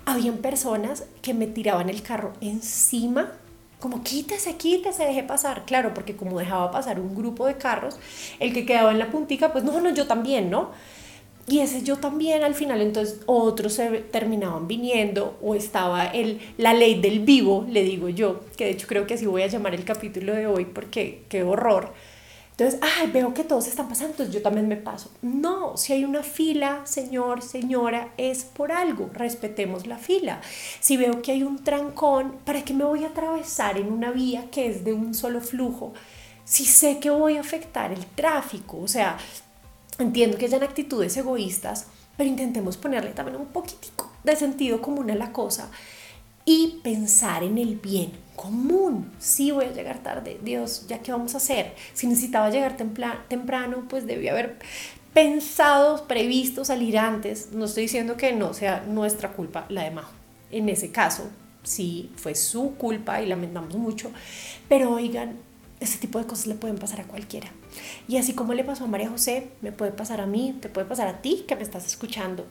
Habían 0.05 0.37
personas 0.37 1.03
que 1.21 1.35
me 1.35 1.45
tiraban 1.45 1.89
el 1.89 2.01
carro 2.01 2.33
encima 2.41 3.33
como 3.79 4.03
quítese, 4.03 4.57
quítese, 4.57 5.05
deje 5.05 5.23
pasar. 5.23 5.63
Claro, 5.65 5.93
porque 5.93 6.17
como 6.17 6.37
dejaba 6.37 6.69
pasar 6.69 6.99
un 6.99 7.15
grupo 7.15 7.45
de 7.45 7.55
carros, 7.55 7.97
el 8.39 8.51
que 8.51 8.65
quedaba 8.65 8.91
en 8.91 8.99
la 8.99 9.09
puntica, 9.09 9.53
pues 9.53 9.63
no, 9.63 9.79
no, 9.79 9.89
yo 9.91 10.05
también, 10.05 10.49
¿no? 10.49 10.71
Y 11.47 11.59
ese 11.59 11.81
yo 11.81 11.97
también 11.97 12.43
al 12.43 12.53
final, 12.53 12.81
entonces 12.81 13.21
otros 13.25 13.73
se 13.73 13.89
terminaban 14.01 14.67
viniendo 14.67 15.37
o 15.41 15.55
estaba 15.55 16.05
el, 16.05 16.39
la 16.57 16.73
ley 16.73 17.01
del 17.01 17.21
vivo, 17.21 17.65
le 17.67 17.83
digo 17.83 18.07
yo, 18.09 18.41
que 18.55 18.65
de 18.65 18.71
hecho 18.71 18.87
creo 18.87 19.07
que 19.07 19.15
así 19.15 19.25
voy 19.25 19.41
a 19.41 19.47
llamar 19.47 19.73
el 19.73 19.83
capítulo 19.83 20.35
de 20.35 20.45
hoy 20.45 20.65
porque 20.65 21.23
qué 21.27 21.43
horror. 21.43 21.91
Entonces, 22.59 22.81
ay, 22.83 23.09
veo 23.09 23.33
que 23.33 23.45
todos 23.45 23.67
están 23.67 23.87
pasando, 23.87 24.11
entonces 24.11 24.35
yo 24.35 24.41
también 24.41 24.67
me 24.67 24.75
paso. 24.75 25.09
No, 25.21 25.77
si 25.77 25.93
hay 25.93 26.03
una 26.03 26.23
fila, 26.23 26.81
señor, 26.83 27.41
señora, 27.41 28.09
es 28.17 28.43
por 28.43 28.73
algo, 28.73 29.09
respetemos 29.13 29.87
la 29.87 29.97
fila. 29.97 30.41
Si 30.81 30.97
veo 30.97 31.21
que 31.21 31.31
hay 31.31 31.43
un 31.43 31.63
trancón, 31.63 32.35
¿para 32.43 32.65
qué 32.65 32.73
me 32.73 32.83
voy 32.83 33.05
a 33.05 33.07
atravesar 33.07 33.77
en 33.77 33.89
una 33.89 34.11
vía 34.11 34.51
que 34.51 34.67
es 34.67 34.83
de 34.83 34.91
un 34.91 35.13
solo 35.13 35.39
flujo? 35.39 35.93
Si 36.43 36.65
sé 36.65 36.99
que 36.99 37.09
voy 37.09 37.37
a 37.37 37.41
afectar 37.41 37.93
el 37.93 38.05
tráfico, 38.05 38.79
o 38.79 38.89
sea, 38.89 39.17
Entiendo 39.99 40.37
que 40.37 40.45
hayan 40.45 40.63
actitudes 40.63 41.15
egoístas, 41.17 41.87
pero 42.15 42.29
intentemos 42.29 42.77
ponerle 42.77 43.11
también 43.11 43.37
un 43.37 43.47
poquitico 43.47 44.09
de 44.23 44.35
sentido 44.37 44.81
común 44.81 45.11
a 45.11 45.15
la 45.15 45.33
cosa 45.33 45.69
y 46.45 46.79
pensar 46.83 47.43
en 47.43 47.57
el 47.57 47.75
bien 47.75 48.13
común. 48.37 49.11
Si 49.19 49.51
voy 49.51 49.65
a 49.65 49.73
llegar 49.73 50.01
tarde, 50.01 50.39
Dios, 50.41 50.85
¿ya 50.87 50.99
qué 50.99 51.11
vamos 51.11 51.33
a 51.33 51.37
hacer? 51.37 51.75
Si 51.93 52.07
necesitaba 52.07 52.49
llegar 52.49 52.77
temprano, 52.77 53.83
pues 53.89 54.07
debía 54.07 54.31
haber 54.31 54.57
pensado, 55.13 56.07
previsto 56.07 56.63
salir 56.63 56.97
antes. 56.97 57.51
No 57.51 57.65
estoy 57.65 57.83
diciendo 57.83 58.15
que 58.15 58.31
no 58.31 58.53
sea 58.53 58.85
nuestra 58.87 59.33
culpa 59.33 59.65
la 59.67 59.83
de 59.83 59.91
Majo. 59.91 60.13
En 60.49 60.69
ese 60.69 60.91
caso, 60.91 61.29
sí, 61.63 62.11
fue 62.15 62.35
su 62.35 62.75
culpa 62.75 63.21
y 63.21 63.25
lamentamos 63.25 63.75
mucho. 63.75 64.11
Pero 64.69 64.91
oigan, 64.91 65.37
ese 65.81 65.97
tipo 65.97 66.19
de 66.19 66.25
cosas 66.25 66.47
le 66.47 66.55
pueden 66.55 66.77
pasar 66.77 67.01
a 67.01 67.03
cualquiera. 67.03 67.51
Y 68.07 68.17
así 68.17 68.33
como 68.33 68.53
le 68.53 68.63
pasó 68.63 68.85
a 68.85 68.87
María 68.87 69.09
José, 69.09 69.49
me 69.61 69.71
puede 69.71 69.91
pasar 69.91 70.21
a 70.21 70.25
mí, 70.25 70.57
te 70.61 70.69
puede 70.69 70.87
pasar 70.87 71.07
a 71.07 71.21
ti 71.21 71.45
que 71.47 71.55
me 71.55 71.63
estás 71.63 71.85
escuchando. 71.85 72.45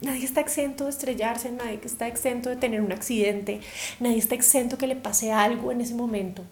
Nadie 0.00 0.24
está 0.24 0.40
exento 0.40 0.84
de 0.84 0.90
estrellarse, 0.90 1.50
nadie 1.50 1.80
está 1.82 2.08
exento 2.08 2.50
de 2.50 2.56
tener 2.56 2.80
un 2.80 2.92
accidente, 2.92 3.60
nadie 4.00 4.18
está 4.18 4.34
exento 4.34 4.76
que 4.76 4.86
le 4.86 4.96
pase 4.96 5.32
algo 5.32 5.72
en 5.72 5.80
ese 5.80 5.94
momento. 5.94 6.44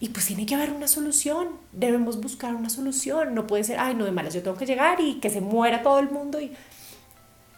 Y 0.00 0.10
pues 0.10 0.26
tiene 0.26 0.44
que 0.44 0.54
haber 0.54 0.70
una 0.70 0.88
solución, 0.88 1.48
debemos 1.72 2.20
buscar 2.20 2.54
una 2.54 2.68
solución. 2.68 3.34
No 3.34 3.46
puede 3.46 3.64
ser, 3.64 3.78
ay, 3.78 3.94
no, 3.94 4.04
de 4.04 4.12
malas, 4.12 4.34
yo 4.34 4.42
tengo 4.42 4.56
que 4.56 4.66
llegar 4.66 5.00
y 5.00 5.14
que 5.14 5.30
se 5.30 5.40
muera 5.40 5.82
todo 5.82 5.98
el 5.98 6.10
mundo. 6.10 6.40
Y 6.40 6.52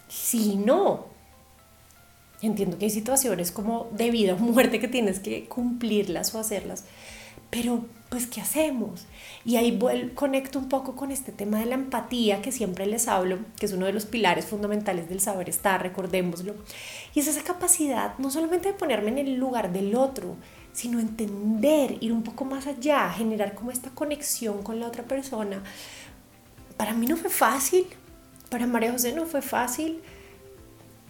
si 0.09 0.57
no, 0.57 1.07
entiendo 2.43 2.79
que 2.79 2.85
hay 2.87 2.91
situaciones 2.91 3.51
como 3.53 3.89
de 3.93 4.11
vida 4.11 4.35
o 4.35 4.39
muerte 4.39 4.81
que 4.81 4.89
tienes 4.89 5.19
que 5.19 5.47
cumplirlas 5.47 6.35
o 6.35 6.39
hacerlas, 6.39 6.85
pero 7.51 7.85
pues 8.09 8.27
¿qué 8.27 8.41
hacemos? 8.41 9.07
Y 9.45 9.57
ahí 9.57 9.79
conecto 10.15 10.59
un 10.59 10.69
poco 10.69 10.95
con 10.95 11.11
este 11.11 11.33
tema 11.33 11.59
de 11.59 11.67
la 11.67 11.75
empatía 11.75 12.41
que 12.41 12.53
siempre 12.53 12.87
les 12.87 13.09
hablo, 13.09 13.39
que 13.59 13.67
es 13.67 13.73
uno 13.73 13.87
de 13.87 13.93
los 13.93 14.07
pilares 14.07 14.47
fundamentales 14.47 15.09
del 15.09 15.21
saber 15.21 15.49
estar, 15.49 15.83
recordémoslo. 15.83 16.55
Y 17.15 17.21
es 17.21 17.27
esa 17.27 17.43
capacidad 17.43 18.17
no 18.19 18.31
solamente 18.31 18.69
de 18.69 18.79
ponerme 18.79 19.11
en 19.11 19.19
el 19.19 19.35
lugar 19.35 19.73
del 19.73 19.95
otro, 19.97 20.37
sino 20.73 21.01
entender, 21.01 21.97
ir 22.01 22.13
un 22.13 22.23
poco 22.23 22.45
más 22.45 22.67
allá, 22.67 23.11
generar 23.11 23.55
como 23.55 23.71
esta 23.71 23.91
conexión 23.91 24.63
con 24.63 24.79
la 24.79 24.87
otra 24.87 25.03
persona. 25.05 25.63
Para 26.77 26.93
mí 26.93 27.07
no 27.07 27.17
fue 27.17 27.31
fácil, 27.31 27.87
para 28.51 28.67
María 28.67 28.93
José 28.93 29.13
no 29.13 29.27
fue 29.27 29.43
fácil, 29.43 30.01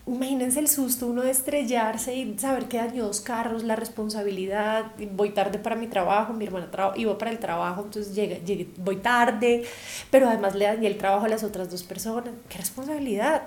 imagínense 0.07 0.61
el 0.61 0.69
susto 0.69 1.09
uno 1.09 1.23
de 1.23 1.31
estrellarse 1.31 2.15
y 2.15 2.39
saber 2.39 2.67
que 2.67 2.77
dañó 2.77 3.07
dos 3.07 3.21
carros, 3.21 3.65
la 3.65 3.75
responsabilidad, 3.75 4.93
voy 5.13 5.31
tarde 5.31 5.59
para 5.59 5.75
mi 5.75 5.89
trabajo, 5.89 6.33
mi 6.33 6.45
hermana 6.45 6.69
iba 6.95 7.19
para 7.19 7.31
el 7.33 7.39
trabajo, 7.39 7.83
entonces 7.83 8.15
llega, 8.15 8.37
voy 8.79 8.97
tarde, 8.97 9.65
pero 10.11 10.29
además 10.29 10.55
le 10.55 10.67
dañé 10.67 10.87
el 10.87 10.97
trabajo 10.97 11.27
a 11.27 11.29
las 11.29 11.43
otras 11.43 11.71
dos 11.71 11.83
personas, 11.83 12.35
qué 12.49 12.59
responsabilidad. 12.59 13.43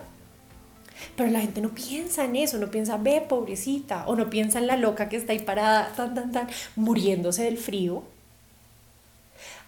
Pero 1.16 1.32
la 1.32 1.40
gente 1.40 1.62
no 1.62 1.70
piensa 1.70 2.26
en 2.26 2.36
eso, 2.36 2.58
no 2.58 2.70
piensa, 2.70 2.98
ve, 2.98 3.22
pobrecita, 3.22 4.06
o 4.08 4.18
no 4.18 4.30
piensa 4.30 4.60
en 4.60 4.68
la 4.68 4.76
loca 4.76 5.08
que 5.08 5.16
está 5.16 5.32
ahí 5.32 5.40
parada, 5.40 5.94
tan, 5.96 6.14
tan, 6.14 6.34
tan, 6.34 6.48
muriéndose 6.76 7.44
del 7.44 7.58
frío, 7.58 8.04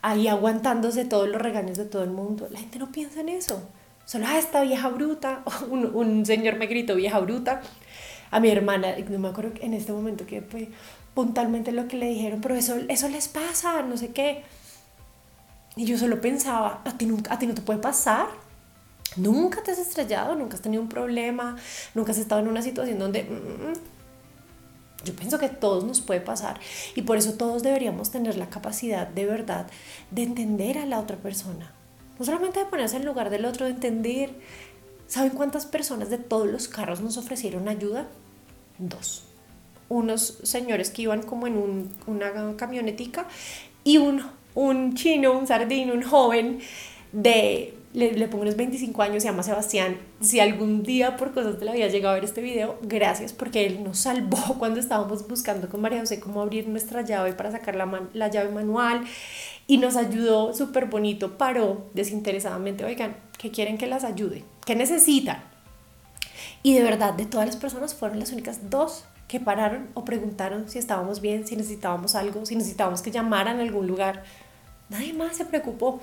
ahí 0.01 0.27
aguantándose 0.27 1.05
todos 1.05 1.29
los 1.29 1.41
regaños 1.41 1.77
de 1.77 1.85
todo 1.85 2.03
el 2.03 2.09
mundo. 2.09 2.49
La 2.51 2.59
gente 2.59 2.79
no 2.79 2.91
piensa 2.91 3.21
en 3.21 3.29
eso 3.29 3.63
solo, 4.05 4.25
ah, 4.27 4.37
esta 4.37 4.61
vieja 4.61 4.89
bruta, 4.89 5.43
un, 5.69 6.25
señor 6.25 6.55
me 6.55 6.67
gritó 6.67 6.95
vieja 6.95 7.19
bruta, 7.19 7.61
a 8.29 8.39
mi 8.39 8.49
hermana, 8.49 8.95
no 9.09 9.19
me 9.19 9.27
acuerdo 9.27 9.51
en 9.61 9.73
este 9.73 9.91
momento 9.91 10.25
que 10.25 10.41
fue 10.41 10.69
puntualmente 11.13 11.71
lo 11.71 11.87
que 11.87 11.97
le 11.97 12.07
dijeron, 12.07 12.39
pero 12.41 12.55
eso, 12.55 12.75
eso 12.87 13.09
les 13.09 13.27
pasa, 13.27 13.81
no 13.83 13.97
sé 13.97 14.11
qué. 14.11 14.43
Y 15.75 15.85
yo 15.85 15.97
solo 15.97 16.19
pensaba, 16.21 16.81
¿a 16.85 16.97
ti, 16.97 17.05
nunca, 17.05 17.33
a 17.33 17.39
ti 17.39 17.47
no 17.47 17.53
te 17.53 17.61
puede 17.61 17.79
pasar. 17.79 18.27
Nunca 19.17 19.61
te 19.61 19.71
has 19.71 19.79
estrellado, 19.79 20.35
nunca 20.35 20.55
has 20.55 20.61
tenido 20.61 20.81
un 20.81 20.89
problema, 20.89 21.57
nunca 21.93 22.11
has 22.11 22.17
estado 22.17 22.41
en 22.41 22.47
una 22.47 22.61
situación 22.61 22.97
donde... 22.99 23.23
Mm, 23.23 23.33
mm, 23.33 23.71
mm". 23.71 23.73
yo 25.03 25.15
pienso 25.15 25.37
que 25.37 25.47
a 25.47 25.59
todos 25.59 25.83
nos 25.83 25.99
puede 25.99 26.21
pasar 26.21 26.59
y 26.95 27.01
por 27.01 27.17
eso 27.17 27.33
todos 27.33 27.63
deberíamos 27.63 28.11
tener 28.11 28.37
la 28.37 28.49
capacidad 28.49 29.07
de 29.07 29.25
verdad 29.25 29.67
de 30.11 30.23
entender 30.23 30.77
a 30.77 30.85
la 30.85 30.99
otra 30.99 31.17
persona, 31.17 31.73
no 32.21 32.25
solamente 32.25 32.59
de 32.59 32.67
ponerse 32.67 32.97
en 32.97 33.05
lugar 33.05 33.31
del 33.31 33.45
otro, 33.45 33.65
de 33.65 33.71
entender. 33.71 34.29
¿Saben 35.07 35.31
cuántas 35.31 35.65
personas 35.65 36.11
de 36.11 36.19
todos 36.19 36.47
los 36.47 36.67
carros 36.67 37.01
nos 37.01 37.17
ofrecieron 37.17 37.67
ayuda? 37.67 38.07
Dos. 38.77 39.23
Unos 39.89 40.37
señores 40.43 40.91
que 40.91 41.01
iban 41.01 41.23
como 41.23 41.47
en 41.47 41.89
una 42.05 42.55
camionetica 42.57 43.25
y 43.83 43.97
un, 43.97 44.21
un 44.53 44.93
chino, 44.93 45.35
un 45.35 45.47
sardín, 45.47 45.89
un 45.89 46.03
joven 46.03 46.59
de 47.11 47.73
le, 47.93 48.27
pongo 48.27 48.43
unos 48.43 48.55
25 48.55 49.01
años, 49.01 49.23
se 49.23 49.29
llama 49.29 49.43
Sebastián. 49.43 49.97
Si 50.21 50.39
algún 50.39 50.83
día 50.83 51.17
por 51.17 51.33
cosas 51.33 51.59
de 51.59 51.65
la 51.65 51.73
vida 51.73 51.87
llega 51.87 52.11
a 52.11 52.13
ver 52.13 52.23
este 52.23 52.41
video, 52.41 52.77
gracias 52.83 53.33
porque 53.33 53.65
él 53.65 53.83
nos 53.83 53.97
salvó 53.97 54.37
cuando 54.59 54.79
estábamos 54.79 55.27
buscando 55.27 55.69
con 55.69 55.81
María 55.81 55.99
José 56.01 56.19
cómo 56.19 56.41
abrir 56.41 56.67
nuestra 56.67 57.01
llave 57.01 57.33
para 57.33 57.51
sacar 57.51 57.75
la, 57.75 58.03
la 58.13 58.27
llave 58.29 58.51
manual 58.51 59.05
y 59.71 59.77
nos 59.77 59.95
ayudó 59.95 60.53
súper 60.53 60.87
bonito, 60.87 61.37
paró 61.37 61.85
desinteresadamente, 61.93 62.83
oigan, 62.83 63.15
¿qué 63.37 63.51
quieren 63.51 63.77
que 63.77 63.87
las 63.87 64.03
ayude? 64.03 64.43
¿Qué 64.65 64.75
necesitan? 64.75 65.41
Y 66.61 66.73
de 66.73 66.83
verdad, 66.83 67.13
de 67.13 67.25
todas 67.25 67.47
las 67.47 67.55
personas 67.55 67.93
fueron 67.95 68.19
las 68.19 68.33
únicas 68.33 68.69
dos 68.69 69.05
que 69.29 69.39
pararon 69.39 69.87
o 69.93 70.03
preguntaron 70.03 70.67
si 70.67 70.77
estábamos 70.77 71.21
bien, 71.21 71.47
si 71.47 71.55
necesitábamos 71.55 72.15
algo, 72.15 72.45
si 72.45 72.57
necesitábamos 72.57 73.01
que 73.01 73.11
llamaran 73.11 73.59
a 73.59 73.61
algún 73.61 73.87
lugar. 73.87 74.25
Nadie 74.89 75.13
más 75.13 75.37
se 75.37 75.45
preocupó. 75.45 76.01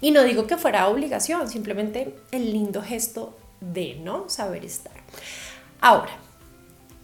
Y 0.00 0.12
no 0.12 0.22
digo 0.22 0.46
que 0.46 0.56
fuera 0.56 0.86
obligación, 0.86 1.50
simplemente 1.50 2.16
el 2.30 2.52
lindo 2.52 2.80
gesto 2.80 3.36
de 3.60 3.96
no 3.96 4.28
saber 4.28 4.64
estar. 4.64 4.94
Ahora, 5.80 6.16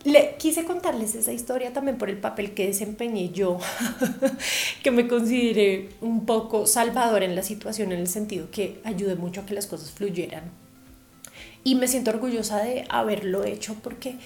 le, 0.05 0.35
quise 0.37 0.65
contarles 0.65 1.15
esa 1.15 1.33
historia 1.33 1.73
también 1.73 1.97
por 1.97 2.11
el 2.11 2.19
papel 2.19 2.55
que 2.55 2.67
desempeñé 2.67 3.31
yo, 3.31 3.59
que 4.83 4.91
me 4.91 5.07
consideré 5.07 5.91
un 6.01 6.27
poco 6.27 6.67
salvador 6.67 7.23
en 7.23 7.37
la 7.37 7.43
situación 7.43 7.93
en 7.93 8.01
el 8.01 8.09
sentido 8.09 8.51
que 8.51 8.81
ayudé 8.85 9.15
mucho 9.15 9.43
a 9.43 9.47
que 9.47 9.55
las 9.55 9.67
cosas 9.67 9.93
fluyeran. 9.93 10.51
Y 11.65 11.77
me 11.77 11.87
siento 11.87 12.11
orgullosa 12.11 12.59
de 12.65 12.85
haberlo 12.89 13.45
hecho 13.45 13.77
porque, 13.81 14.17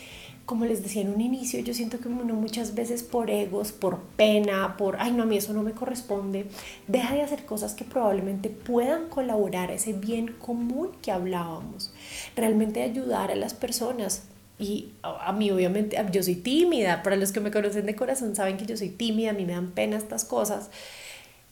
como 0.47 0.64
les 0.64 0.83
decía 0.83 1.02
en 1.02 1.12
un 1.12 1.21
inicio, 1.21 1.61
yo 1.61 1.75
siento 1.75 1.99
que 1.99 2.09
uno 2.09 2.33
muchas 2.33 2.75
veces 2.75 3.02
por 3.02 3.28
egos, 3.28 3.73
por 3.73 4.00
pena, 4.16 4.78
por, 4.78 4.97
ay 4.99 5.12
no, 5.12 5.25
a 5.25 5.26
mí 5.26 5.37
eso 5.37 5.52
no 5.52 5.62
me 5.62 5.73
corresponde, 5.73 6.47
deja 6.88 7.14
de 7.14 7.21
hacer 7.21 7.45
cosas 7.45 7.75
que 7.75 7.85
probablemente 7.85 8.49
puedan 8.49 9.11
colaborar 9.11 9.71
ese 9.71 9.92
bien 9.92 10.28
común 10.28 10.92
que 11.02 11.12
hablábamos. 11.12 11.92
Realmente 12.35 12.83
ayudar 12.83 13.30
a 13.30 13.37
las 13.37 13.52
personas 13.52 14.23
y 14.58 14.92
a, 15.02 15.32
mí 15.32 15.50
obviamente, 15.50 16.02
yo 16.12 16.22
soy 16.22 16.36
tímida, 16.36 17.02
para 17.02 17.16
los 17.16 17.32
que 17.32 17.40
me 17.40 17.50
conocen 17.50 17.84
de 17.84 17.94
corazón 17.94 18.34
saben 18.34 18.56
que 18.56 18.64
yo 18.64 18.76
soy 18.76 18.88
tímida, 18.88 19.30
a 19.30 19.34
mí 19.34 19.44
me 19.44 19.52
dan 19.52 19.72
pena 19.72 19.96
estas 19.96 20.25
cosas. 20.25 20.70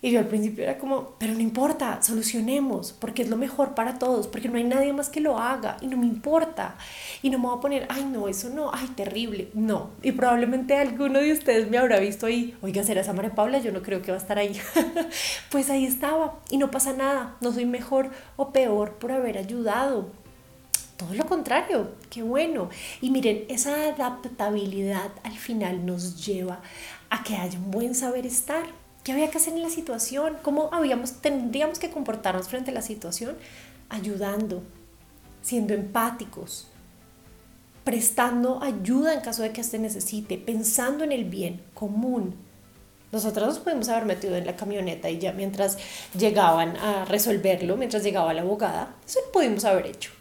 Y 0.00 0.11
yo 0.11 0.18
al 0.18 0.26
principio 0.26 0.64
era 0.64 0.76
como, 0.76 1.14
pero 1.18 1.32
no 1.32 1.40
importa, 1.40 2.02
solucionemos, 2.02 2.92
porque 2.92 3.23
es 3.23 3.30
lo 3.30 3.38
mejor 3.38 3.75
para 3.75 3.99
todos, 3.99 4.26
porque 4.26 4.50
no 4.50 4.58
hay 4.58 4.64
nadie 4.64 4.92
más 4.92 5.08
que 5.08 5.20
lo 5.20 5.38
haga 5.38 5.78
y 5.80 5.87
no 5.87 5.96
me 5.96 6.04
importa. 6.04 6.76
Y 7.23 7.30
no 7.30 7.38
me 7.38 7.46
voy 7.46 7.56
a 7.56 7.61
poner, 7.62 7.87
ay, 7.88 8.04
no, 8.04 8.28
eso 8.28 8.50
no, 8.50 8.70
ay, 8.75 8.87
terrible. 8.88 9.49
No. 9.54 9.92
Y 10.02 10.12
probablemente 10.12 10.76
alguno 10.76 11.20
de 11.20 11.32
ustedes 11.32 11.70
me 11.70 11.78
habrá 11.78 12.00
visto 12.00 12.26
ahí, 12.26 12.54
oiga, 12.61 12.82
¿será 12.84 13.00
esa 13.00 13.14
María 13.14 13.34
Paula? 13.34 13.61
Yo 13.61 13.73
no 13.73 13.82
creo 13.82 14.02
que 14.02 14.11
va 14.11 14.18
a 14.18 14.20
estar 14.20 14.38
ahí. 14.38 14.61
pues 15.50 15.70
ahí 15.70 15.87
estaba 15.87 16.38
y 16.50 16.58
no 16.58 16.70
pasa 16.70 16.92
nada, 16.92 17.37
no 17.40 17.52
soy 17.52 17.64
mejor 17.64 18.11
o 18.37 18.52
peor 18.52 18.99
por 18.99 19.11
haber 19.11 19.38
ayudado 19.38 20.11
Todo 20.96 21.12
lo 21.14 21.26
contrario, 21.26 21.92
qué 22.08 22.22
bueno. 22.22 22.68
Y 23.00 23.10
miren, 23.10 23.44
esa 23.48 23.88
adaptabilidad 23.88 25.10
al 25.24 25.36
final 25.36 25.84
nos 25.84 26.24
lleva 26.24 26.60
a 27.10 27.24
que 27.24 27.36
haya 27.36 27.58
un 27.58 27.70
buen 27.70 27.94
saber 27.94 28.26
estar. 28.26 28.64
¿Qué 29.02 29.12
había 29.12 29.28
que 29.30 29.38
hacer 29.38 29.54
en 29.54 29.62
la 29.62 29.70
situación? 29.70 30.36
¿Cómo 30.42 30.70
habíamos, 30.72 31.20
tendríamos 31.20 31.78
que 31.78 31.90
comportarnos 31.90 32.48
frente 32.48 32.70
a 32.70 32.74
la 32.74 32.80
situación? 32.80 33.36
Ayudando, 33.88 34.62
siendo 35.42 35.74
empáticos, 35.74 36.68
prestando 37.82 38.62
ayuda 38.62 39.14
en 39.14 39.20
caso 39.20 39.42
de 39.42 39.52
que 39.52 39.62
se 39.62 39.78
necesite, 39.78 40.38
pensando 40.38 41.04
en 41.04 41.12
el 41.12 41.24
bien 41.24 41.60
común. 41.74 42.34
Nosotros 43.12 43.46
nos 43.46 43.58
pudimos 43.58 43.88
haber 43.90 44.06
metido 44.06 44.36
en 44.36 44.46
la 44.46 44.56
camioneta 44.56 45.10
y 45.10 45.18
ya 45.18 45.32
mientras 45.32 45.76
llegaban 46.18 46.76
a 46.78 47.04
resolverlo, 47.04 47.76
mientras 47.76 48.02
llegaba 48.02 48.32
la 48.32 48.42
abogada, 48.42 48.94
eso 49.06 49.20
lo 49.26 49.32
pudimos 49.32 49.64
haber 49.64 49.86
hecho. 49.86 50.13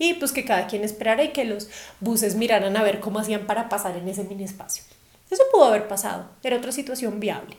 Y 0.00 0.14
pues 0.14 0.32
que 0.32 0.46
cada 0.46 0.66
quien 0.66 0.82
esperara 0.82 1.22
y 1.22 1.28
que 1.28 1.44
los 1.44 1.68
buses 2.00 2.34
miraran 2.34 2.74
a 2.74 2.82
ver 2.82 3.00
cómo 3.00 3.18
hacían 3.18 3.46
para 3.46 3.68
pasar 3.68 3.98
en 3.98 4.08
ese 4.08 4.24
mini 4.24 4.44
espacio. 4.44 4.82
Eso 5.30 5.42
pudo 5.52 5.66
haber 5.66 5.88
pasado, 5.88 6.30
era 6.42 6.56
otra 6.56 6.72
situación 6.72 7.20
viable. 7.20 7.58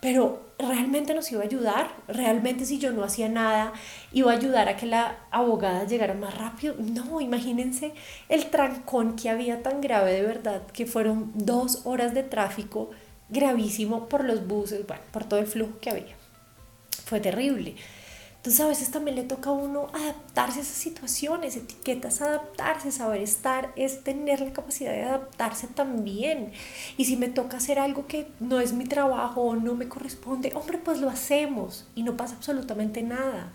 Pero 0.00 0.40
realmente 0.56 1.12
nos 1.12 1.30
iba 1.32 1.42
a 1.42 1.46
ayudar, 1.46 1.90
realmente 2.06 2.64
si 2.64 2.78
yo 2.78 2.92
no 2.92 3.02
hacía 3.02 3.28
nada, 3.28 3.72
iba 4.12 4.30
a 4.30 4.36
ayudar 4.36 4.68
a 4.68 4.76
que 4.76 4.86
la 4.86 5.18
abogada 5.32 5.84
llegara 5.84 6.14
más 6.14 6.38
rápido. 6.38 6.76
No, 6.78 7.20
imagínense 7.20 7.92
el 8.28 8.46
trancón 8.46 9.16
que 9.16 9.30
había 9.30 9.64
tan 9.64 9.80
grave 9.80 10.12
de 10.12 10.22
verdad, 10.22 10.62
que 10.72 10.86
fueron 10.86 11.32
dos 11.34 11.82
horas 11.86 12.14
de 12.14 12.22
tráfico 12.22 12.90
gravísimo 13.30 14.08
por 14.08 14.22
los 14.22 14.46
buses, 14.46 14.86
bueno, 14.86 15.02
por 15.10 15.24
todo 15.24 15.40
el 15.40 15.48
flujo 15.48 15.80
que 15.80 15.90
había. 15.90 16.16
Fue 17.04 17.18
terrible. 17.18 17.74
Entonces 18.40 18.60
a 18.60 18.68
veces 18.68 18.90
también 18.90 19.16
le 19.16 19.24
toca 19.24 19.50
a 19.50 19.52
uno 19.52 19.88
adaptarse 19.92 20.60
a 20.60 20.62
esas 20.62 20.74
situaciones, 20.74 21.56
etiquetas, 21.56 22.22
adaptarse, 22.22 22.90
saber 22.90 23.20
estar, 23.20 23.70
es 23.76 24.02
tener 24.02 24.40
la 24.40 24.54
capacidad 24.54 24.92
de 24.92 25.02
adaptarse 25.02 25.66
también. 25.66 26.52
Y 26.96 27.04
si 27.04 27.18
me 27.18 27.28
toca 27.28 27.58
hacer 27.58 27.78
algo 27.78 28.06
que 28.06 28.28
no 28.40 28.58
es 28.58 28.72
mi 28.72 28.86
trabajo 28.86 29.42
o 29.42 29.56
no 29.56 29.74
me 29.74 29.88
corresponde, 29.88 30.52
hombre, 30.54 30.78
pues 30.78 31.02
lo 31.02 31.10
hacemos 31.10 31.86
y 31.94 32.02
no 32.02 32.16
pasa 32.16 32.36
absolutamente 32.36 33.02
nada. 33.02 33.52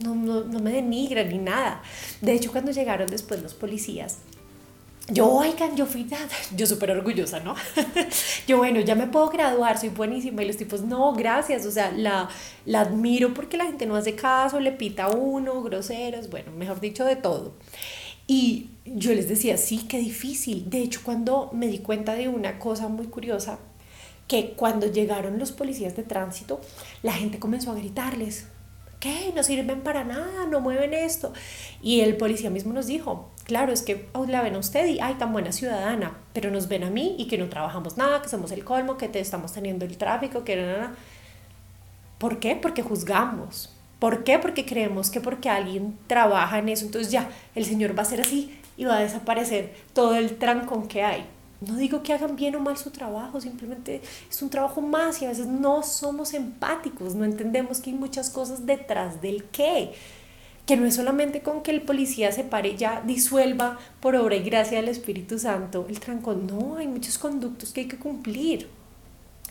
No, 0.00 0.14
no, 0.14 0.44
no 0.44 0.58
me 0.60 0.72
denigran 0.72 1.30
ni 1.30 1.38
nada. 1.38 1.80
De 2.20 2.34
hecho, 2.34 2.52
cuando 2.52 2.72
llegaron 2.72 3.08
después 3.08 3.40
los 3.40 3.54
policías, 3.54 4.18
yo, 5.10 5.26
oigan, 5.26 5.76
yo 5.76 5.86
fui, 5.86 6.06
yo 6.56 6.66
súper 6.66 6.90
orgullosa, 6.90 7.40
¿no? 7.40 7.54
yo, 8.46 8.58
bueno, 8.58 8.80
ya 8.80 8.94
me 8.94 9.06
puedo 9.06 9.28
graduar, 9.28 9.78
soy 9.78 9.90
buenísima. 9.90 10.42
Y 10.42 10.46
los 10.46 10.56
tipos, 10.56 10.82
no, 10.82 11.12
gracias, 11.12 11.66
o 11.66 11.70
sea, 11.70 11.92
la, 11.92 12.28
la 12.64 12.80
admiro 12.82 13.34
porque 13.34 13.56
la 13.56 13.64
gente 13.64 13.86
no 13.86 13.96
hace 13.96 14.14
caso, 14.14 14.60
le 14.60 14.72
pita 14.72 15.04
a 15.04 15.10
uno, 15.10 15.62
groseros, 15.62 16.30
bueno, 16.30 16.52
mejor 16.52 16.80
dicho, 16.80 17.04
de 17.04 17.16
todo. 17.16 17.54
Y 18.26 18.68
yo 18.84 19.12
les 19.12 19.28
decía, 19.28 19.56
sí, 19.56 19.86
qué 19.88 19.98
difícil. 19.98 20.70
De 20.70 20.80
hecho, 20.80 21.00
cuando 21.02 21.50
me 21.52 21.66
di 21.66 21.78
cuenta 21.80 22.14
de 22.14 22.28
una 22.28 22.58
cosa 22.58 22.88
muy 22.88 23.06
curiosa, 23.06 23.58
que 24.28 24.52
cuando 24.52 24.86
llegaron 24.86 25.40
los 25.40 25.50
policías 25.50 25.96
de 25.96 26.04
tránsito, 26.04 26.60
la 27.02 27.12
gente 27.12 27.40
comenzó 27.40 27.72
a 27.72 27.74
gritarles, 27.74 28.46
¿qué? 29.00 29.32
No 29.34 29.42
sirven 29.42 29.80
para 29.80 30.04
nada, 30.04 30.46
no 30.46 30.60
mueven 30.60 30.94
esto. 30.94 31.32
Y 31.82 32.02
el 32.02 32.16
policía 32.16 32.50
mismo 32.50 32.72
nos 32.72 32.86
dijo, 32.86 33.30
claro, 33.44 33.72
es 33.72 33.82
que 33.82 34.06
la 34.28 34.42
ven 34.42 34.54
a 34.54 34.58
usted 34.58 34.86
y, 34.86 35.00
ay, 35.00 35.14
tan 35.14 35.32
buena 35.32 35.50
ciudadana, 35.50 36.18
pero 36.32 36.50
nos 36.50 36.68
ven 36.68 36.84
a 36.84 36.90
mí 36.90 37.16
y 37.18 37.26
que 37.26 37.38
no 37.38 37.48
trabajamos 37.48 37.96
nada, 37.96 38.22
que 38.22 38.28
somos 38.28 38.52
el 38.52 38.64
colmo, 38.64 38.96
que 38.96 39.08
te 39.08 39.18
estamos 39.18 39.52
teniendo 39.52 39.84
el 39.84 39.96
tráfico, 39.96 40.44
que 40.44 40.56
nada. 40.56 40.94
¿Por 42.18 42.38
qué? 42.38 42.54
Porque 42.54 42.82
juzgamos. 42.82 43.74
¿Por 43.98 44.24
qué? 44.24 44.38
Porque 44.38 44.64
creemos 44.64 45.10
que 45.10 45.20
porque 45.20 45.48
alguien 45.48 45.98
trabaja 46.06 46.58
en 46.58 46.68
eso, 46.68 46.84
entonces 46.84 47.10
ya, 47.10 47.30
el 47.54 47.64
Señor 47.64 47.98
va 47.98 48.02
a 48.02 48.06
ser 48.06 48.20
así 48.20 48.58
y 48.76 48.84
va 48.84 48.96
a 48.96 49.00
desaparecer 49.00 49.74
todo 49.94 50.14
el 50.14 50.36
trancón 50.36 50.88
que 50.88 51.02
hay. 51.02 51.26
No 51.60 51.76
digo 51.76 52.02
que 52.02 52.14
hagan 52.14 52.36
bien 52.36 52.56
o 52.56 52.60
mal 52.60 52.78
su 52.78 52.90
trabajo, 52.90 53.40
simplemente 53.40 54.00
es 54.30 54.42
un 54.42 54.48
trabajo 54.48 54.80
más 54.80 55.20
y 55.20 55.26
a 55.26 55.28
veces 55.28 55.46
no 55.46 55.82
somos 55.82 56.32
empáticos, 56.32 57.14
no 57.14 57.24
entendemos 57.24 57.80
que 57.80 57.90
hay 57.90 57.96
muchas 57.96 58.30
cosas 58.30 58.64
detrás 58.64 59.20
del 59.20 59.44
qué. 59.44 59.92
Que 60.64 60.76
no 60.76 60.86
es 60.86 60.94
solamente 60.94 61.42
con 61.42 61.62
que 61.62 61.72
el 61.72 61.82
policía 61.82 62.32
se 62.32 62.44
pare 62.44 62.76
ya 62.76 63.02
disuelva 63.02 63.78
por 64.00 64.16
obra 64.16 64.36
y 64.36 64.42
gracia 64.42 64.78
del 64.78 64.88
Espíritu 64.88 65.38
Santo 65.38 65.86
el 65.88 66.00
trancón, 66.00 66.46
no, 66.46 66.76
hay 66.76 66.86
muchos 66.86 67.18
conductos 67.18 67.72
que 67.72 67.82
hay 67.82 67.88
que 67.88 67.98
cumplir. 67.98 68.79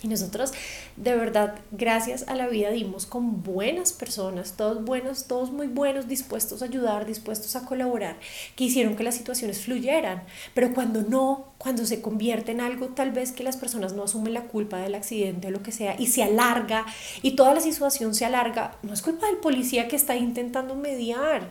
Y 0.02 0.08
nosotros, 0.08 0.54
de 0.96 1.14
verdad, 1.16 1.56
gracias 1.72 2.26
a 2.30 2.36
la 2.36 2.48
vida 2.48 2.70
dimos 2.70 3.06
con 3.06 3.44
buenas 3.44 3.92
personas, 3.92 4.54
todos 4.54 4.86
buenos, 4.86 5.26
todos 5.26 5.52
muy 5.52 5.68
buenos, 5.68 6.08
dispuestos 6.08 6.62
a 6.62 6.66
ayudar, 6.66 7.06
dispuestos 7.06 7.58
a 7.58 7.66
colaborar, 7.66 8.18
que 8.56 8.64
hicieron 8.64 8.96
que 8.96 9.04
las 9.04 9.16
situaciones 9.16 9.60
fluyeran. 9.60 10.24
Pero 10.54 10.74
cuando 10.74 11.02
no, 11.02 11.52
cuando 11.58 11.86
se 11.86 12.02
convierte 12.02 12.54
en 12.54 12.62
algo 12.62 12.88
tal 12.88 13.12
vez 13.12 13.34
que 13.34 13.44
las 13.44 13.58
personas 13.58 13.92
no 13.92 14.04
asumen 14.04 14.34
la 14.34 14.44
culpa 14.44 14.78
del 14.78 14.96
accidente 14.96 15.50
o 15.50 15.52
lo 15.52 15.64
que 15.64 15.74
sea, 15.74 16.00
y 16.00 16.08
se 16.08 16.24
alarga, 16.24 16.86
y 17.22 17.36
toda 17.36 17.54
la 17.54 17.60
situación 17.60 18.16
se 18.16 18.24
alarga, 18.24 18.78
no 18.84 18.94
es 18.94 19.02
culpa 19.02 19.28
del 19.28 19.38
policía 19.38 19.90
que 19.90 19.98
está 19.98 20.16
intentando 20.16 20.76
mediar. 20.76 21.50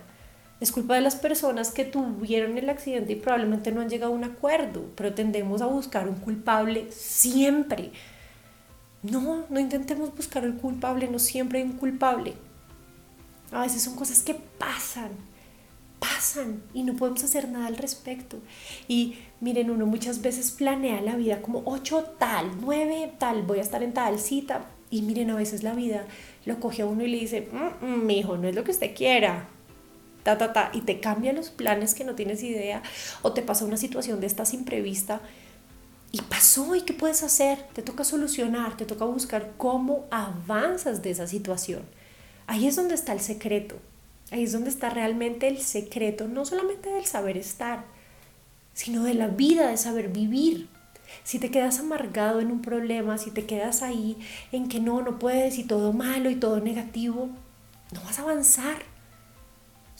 Es 0.60 0.72
culpa 0.72 0.94
de 0.94 1.02
las 1.02 1.14
personas 1.16 1.70
que 1.70 1.84
tuvieron 1.84 2.58
el 2.58 2.68
accidente 2.68 3.12
y 3.12 3.16
probablemente 3.16 3.70
no 3.70 3.80
han 3.80 3.90
llegado 3.90 4.12
a 4.12 4.16
un 4.16 4.24
acuerdo, 4.24 4.86
pero 4.96 5.14
tendemos 5.14 5.62
a 5.62 5.66
buscar 5.66 6.08
un 6.08 6.16
culpable 6.16 6.90
siempre. 6.90 7.92
No, 9.02 9.44
no 9.48 9.60
intentemos 9.60 10.14
buscar 10.14 10.44
el 10.44 10.54
culpable, 10.54 11.08
no 11.08 11.18
siempre 11.18 11.60
hay 11.60 11.64
un 11.64 11.74
culpable. 11.74 12.34
A 13.52 13.62
veces 13.62 13.82
son 13.82 13.94
cosas 13.94 14.22
que 14.22 14.34
pasan, 14.34 15.10
pasan 15.98 16.62
y 16.74 16.82
no 16.82 16.96
podemos 16.96 17.22
hacer 17.22 17.48
nada 17.48 17.66
al 17.66 17.76
respecto. 17.76 18.38
Y 18.88 19.16
miren, 19.40 19.70
uno 19.70 19.86
muchas 19.86 20.20
veces 20.20 20.50
planea 20.50 21.00
la 21.00 21.16
vida 21.16 21.40
como 21.40 21.62
ocho 21.64 22.04
tal, 22.18 22.50
nueve 22.60 23.12
tal, 23.18 23.42
voy 23.42 23.58
a 23.58 23.62
estar 23.62 23.82
en 23.82 23.94
tal 23.94 24.18
cita. 24.18 24.66
Y 24.90 25.02
miren, 25.02 25.30
a 25.30 25.36
veces 25.36 25.62
la 25.62 25.74
vida 25.74 26.06
lo 26.44 26.58
coge 26.60 26.82
a 26.82 26.86
uno 26.86 27.04
y 27.04 27.08
le 27.08 27.18
dice, 27.18 27.48
mm, 27.52 27.84
mm, 27.84 28.06
mi 28.06 28.18
hijo, 28.18 28.36
no 28.36 28.48
es 28.48 28.54
lo 28.54 28.64
que 28.64 28.72
usted 28.72 28.94
quiera. 28.94 29.48
Ta, 30.24 30.36
ta, 30.36 30.52
ta, 30.52 30.70
y 30.74 30.80
te 30.80 31.00
cambia 31.00 31.32
los 31.32 31.50
planes 31.50 31.94
que 31.94 32.04
no 32.04 32.14
tienes 32.14 32.42
idea 32.42 32.82
o 33.22 33.32
te 33.32 33.42
pasa 33.42 33.64
una 33.64 33.76
situación 33.76 34.20
de 34.20 34.26
estas 34.26 34.52
imprevista 34.52 35.20
y 36.10 36.22
pasó, 36.22 36.74
¿y 36.74 36.82
qué 36.82 36.94
puedes 36.94 37.22
hacer? 37.22 37.66
Te 37.74 37.82
toca 37.82 38.04
solucionar, 38.04 38.76
te 38.76 38.86
toca 38.86 39.04
buscar 39.04 39.52
cómo 39.56 40.06
avanzas 40.10 41.02
de 41.02 41.10
esa 41.10 41.26
situación. 41.26 41.82
Ahí 42.46 42.66
es 42.66 42.76
donde 42.76 42.94
está 42.94 43.12
el 43.12 43.20
secreto. 43.20 43.76
Ahí 44.30 44.44
es 44.44 44.52
donde 44.52 44.70
está 44.70 44.90
realmente 44.90 45.48
el 45.48 45.58
secreto, 45.58 46.28
no 46.28 46.44
solamente 46.44 46.90
del 46.90 47.06
saber 47.06 47.36
estar, 47.36 47.84
sino 48.72 49.04
de 49.04 49.14
la 49.14 49.28
vida, 49.28 49.68
de 49.68 49.76
saber 49.76 50.08
vivir. 50.08 50.68
Si 51.24 51.38
te 51.38 51.50
quedas 51.50 51.78
amargado 51.78 52.40
en 52.40 52.50
un 52.50 52.60
problema, 52.60 53.18
si 53.18 53.30
te 53.30 53.46
quedas 53.46 53.82
ahí 53.82 54.18
en 54.52 54.68
que 54.68 54.80
no, 54.80 55.02
no 55.02 55.18
puedes 55.18 55.58
y 55.58 55.64
todo 55.64 55.92
malo 55.92 56.30
y 56.30 56.36
todo 56.36 56.60
negativo, 56.60 57.30
no 57.92 58.02
vas 58.02 58.18
a 58.18 58.22
avanzar. 58.22 58.82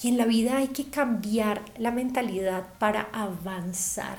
Y 0.03 0.09
en 0.09 0.19
la 0.19 0.27
vida 0.27 0.59
hay 0.59 0.69
que 0.69 0.91
cambiar 0.91 1.63
la 1.79 1.91
mentalidad 1.91 2.67
para 2.79 3.09
avanzar. 3.13 4.19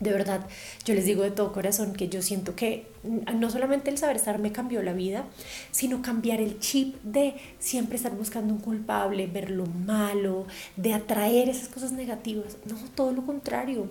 De 0.00 0.12
verdad, 0.12 0.46
yo 0.84 0.94
les 0.94 1.06
digo 1.06 1.22
de 1.22 1.30
todo 1.30 1.52
corazón 1.52 1.94
que 1.94 2.08
yo 2.08 2.20
siento 2.20 2.54
que 2.54 2.86
no 3.34 3.50
solamente 3.50 3.88
el 3.90 3.96
saber 3.96 4.16
estar 4.16 4.38
me 4.38 4.52
cambió 4.52 4.82
la 4.82 4.92
vida, 4.92 5.24
sino 5.70 6.02
cambiar 6.02 6.40
el 6.40 6.58
chip 6.58 6.96
de 7.02 7.34
siempre 7.58 7.96
estar 7.96 8.12
buscando 8.12 8.52
un 8.52 8.60
culpable, 8.60 9.26
ver 9.26 9.50
lo 9.50 9.64
malo, 9.66 10.46
de 10.76 10.92
atraer 10.92 11.48
esas 11.48 11.68
cosas 11.68 11.92
negativas. 11.92 12.58
No, 12.66 12.76
todo 12.94 13.12
lo 13.12 13.24
contrario. 13.24 13.88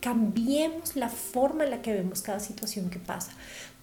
Cambiemos 0.00 0.96
la 0.96 1.08
forma 1.08 1.64
en 1.64 1.70
la 1.70 1.82
que 1.82 1.92
vemos 1.92 2.22
cada 2.22 2.40
situación 2.40 2.88
que 2.90 2.98
pasa 2.98 3.32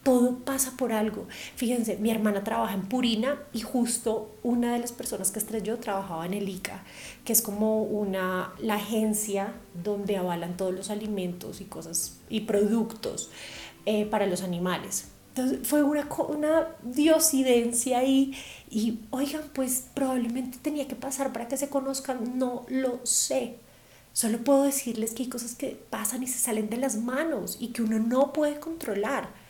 todo 0.06 0.38
pasa 0.38 0.78
por 0.78 0.94
algo. 0.94 1.26
Fíjense, 1.56 1.98
mi 1.98 2.12
hermana 2.12 2.44
trabaja 2.44 2.76
en 2.76 2.84
Purina 2.84 3.42
y 3.54 3.62
justo 3.62 4.36
una 4.44 4.74
de 4.74 4.80
las 4.80 4.92
personas 4.92 5.32
que 5.32 5.40
estrelló 5.40 5.80
trabajaba 5.80 6.28
en 6.28 6.36
el 6.36 6.48
ICA, 6.48 6.84
que 7.26 7.34
es 7.34 7.42
como 7.42 7.82
una, 7.82 8.54
la 8.60 8.76
agencia 8.76 9.56
donde 9.84 10.18
avalan 10.18 10.58
todos 10.58 10.76
los 10.76 10.92
alimentos 10.92 11.60
y 11.60 11.66
cosas 11.66 12.20
y 12.30 12.42
productos 12.42 13.32
eh, 13.88 14.06
para 14.06 14.28
los 14.28 14.44
animales. 14.44 15.08
Entonces 15.30 15.68
fue 15.68 15.82
una, 15.82 16.08
una 16.30 16.68
diosidencia 16.84 17.98
ahí 17.98 18.36
y 18.70 19.00
oigan, 19.10 19.42
pues 19.56 19.88
probablemente 19.96 20.60
tenía 20.62 20.88
que 20.88 20.96
pasar 20.96 21.34
para 21.34 21.48
que 21.48 21.58
se 21.58 21.70
conozcan, 21.70 22.38
no 22.38 22.68
lo 22.70 23.00
sé. 23.08 23.56
Solo 24.14 24.38
puedo 24.38 24.66
decirles 24.66 25.16
que 25.16 25.24
hay 25.24 25.30
cosas 25.30 25.56
que 25.56 25.84
pasan 25.90 26.22
y 26.22 26.28
se 26.28 26.38
salen 26.38 26.70
de 26.70 26.78
las 26.78 26.96
manos 26.96 27.58
y 27.60 27.70
que 27.70 27.82
uno 27.82 27.98
no 27.98 28.34
puede 28.34 28.60
controlar 28.60 29.45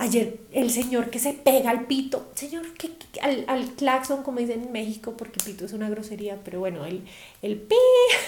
Ayer 0.00 0.38
el 0.52 0.70
señor 0.70 1.10
que 1.10 1.18
se 1.18 1.32
pega 1.32 1.70
al 1.70 1.86
pito, 1.86 2.30
señor, 2.34 2.72
que, 2.74 2.92
al, 3.20 3.44
al, 3.48 3.72
claxon, 3.72 4.22
como 4.22 4.38
dicen 4.38 4.62
en 4.62 4.72
México, 4.72 5.14
porque 5.16 5.40
pito 5.44 5.64
es 5.64 5.72
una 5.72 5.90
grosería, 5.90 6.38
pero 6.44 6.60
bueno, 6.60 6.84
el, 6.84 7.02
el 7.42 7.56
pi. 7.56 7.74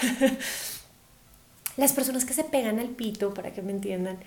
Las 1.77 1.93
personas 1.93 2.25
que 2.25 2.33
se 2.33 2.43
pegan 2.43 2.79
al 2.79 2.89
pito, 2.89 3.33
para 3.33 3.53
que 3.53 3.61
me 3.61 3.71
entiendan, 3.71 4.19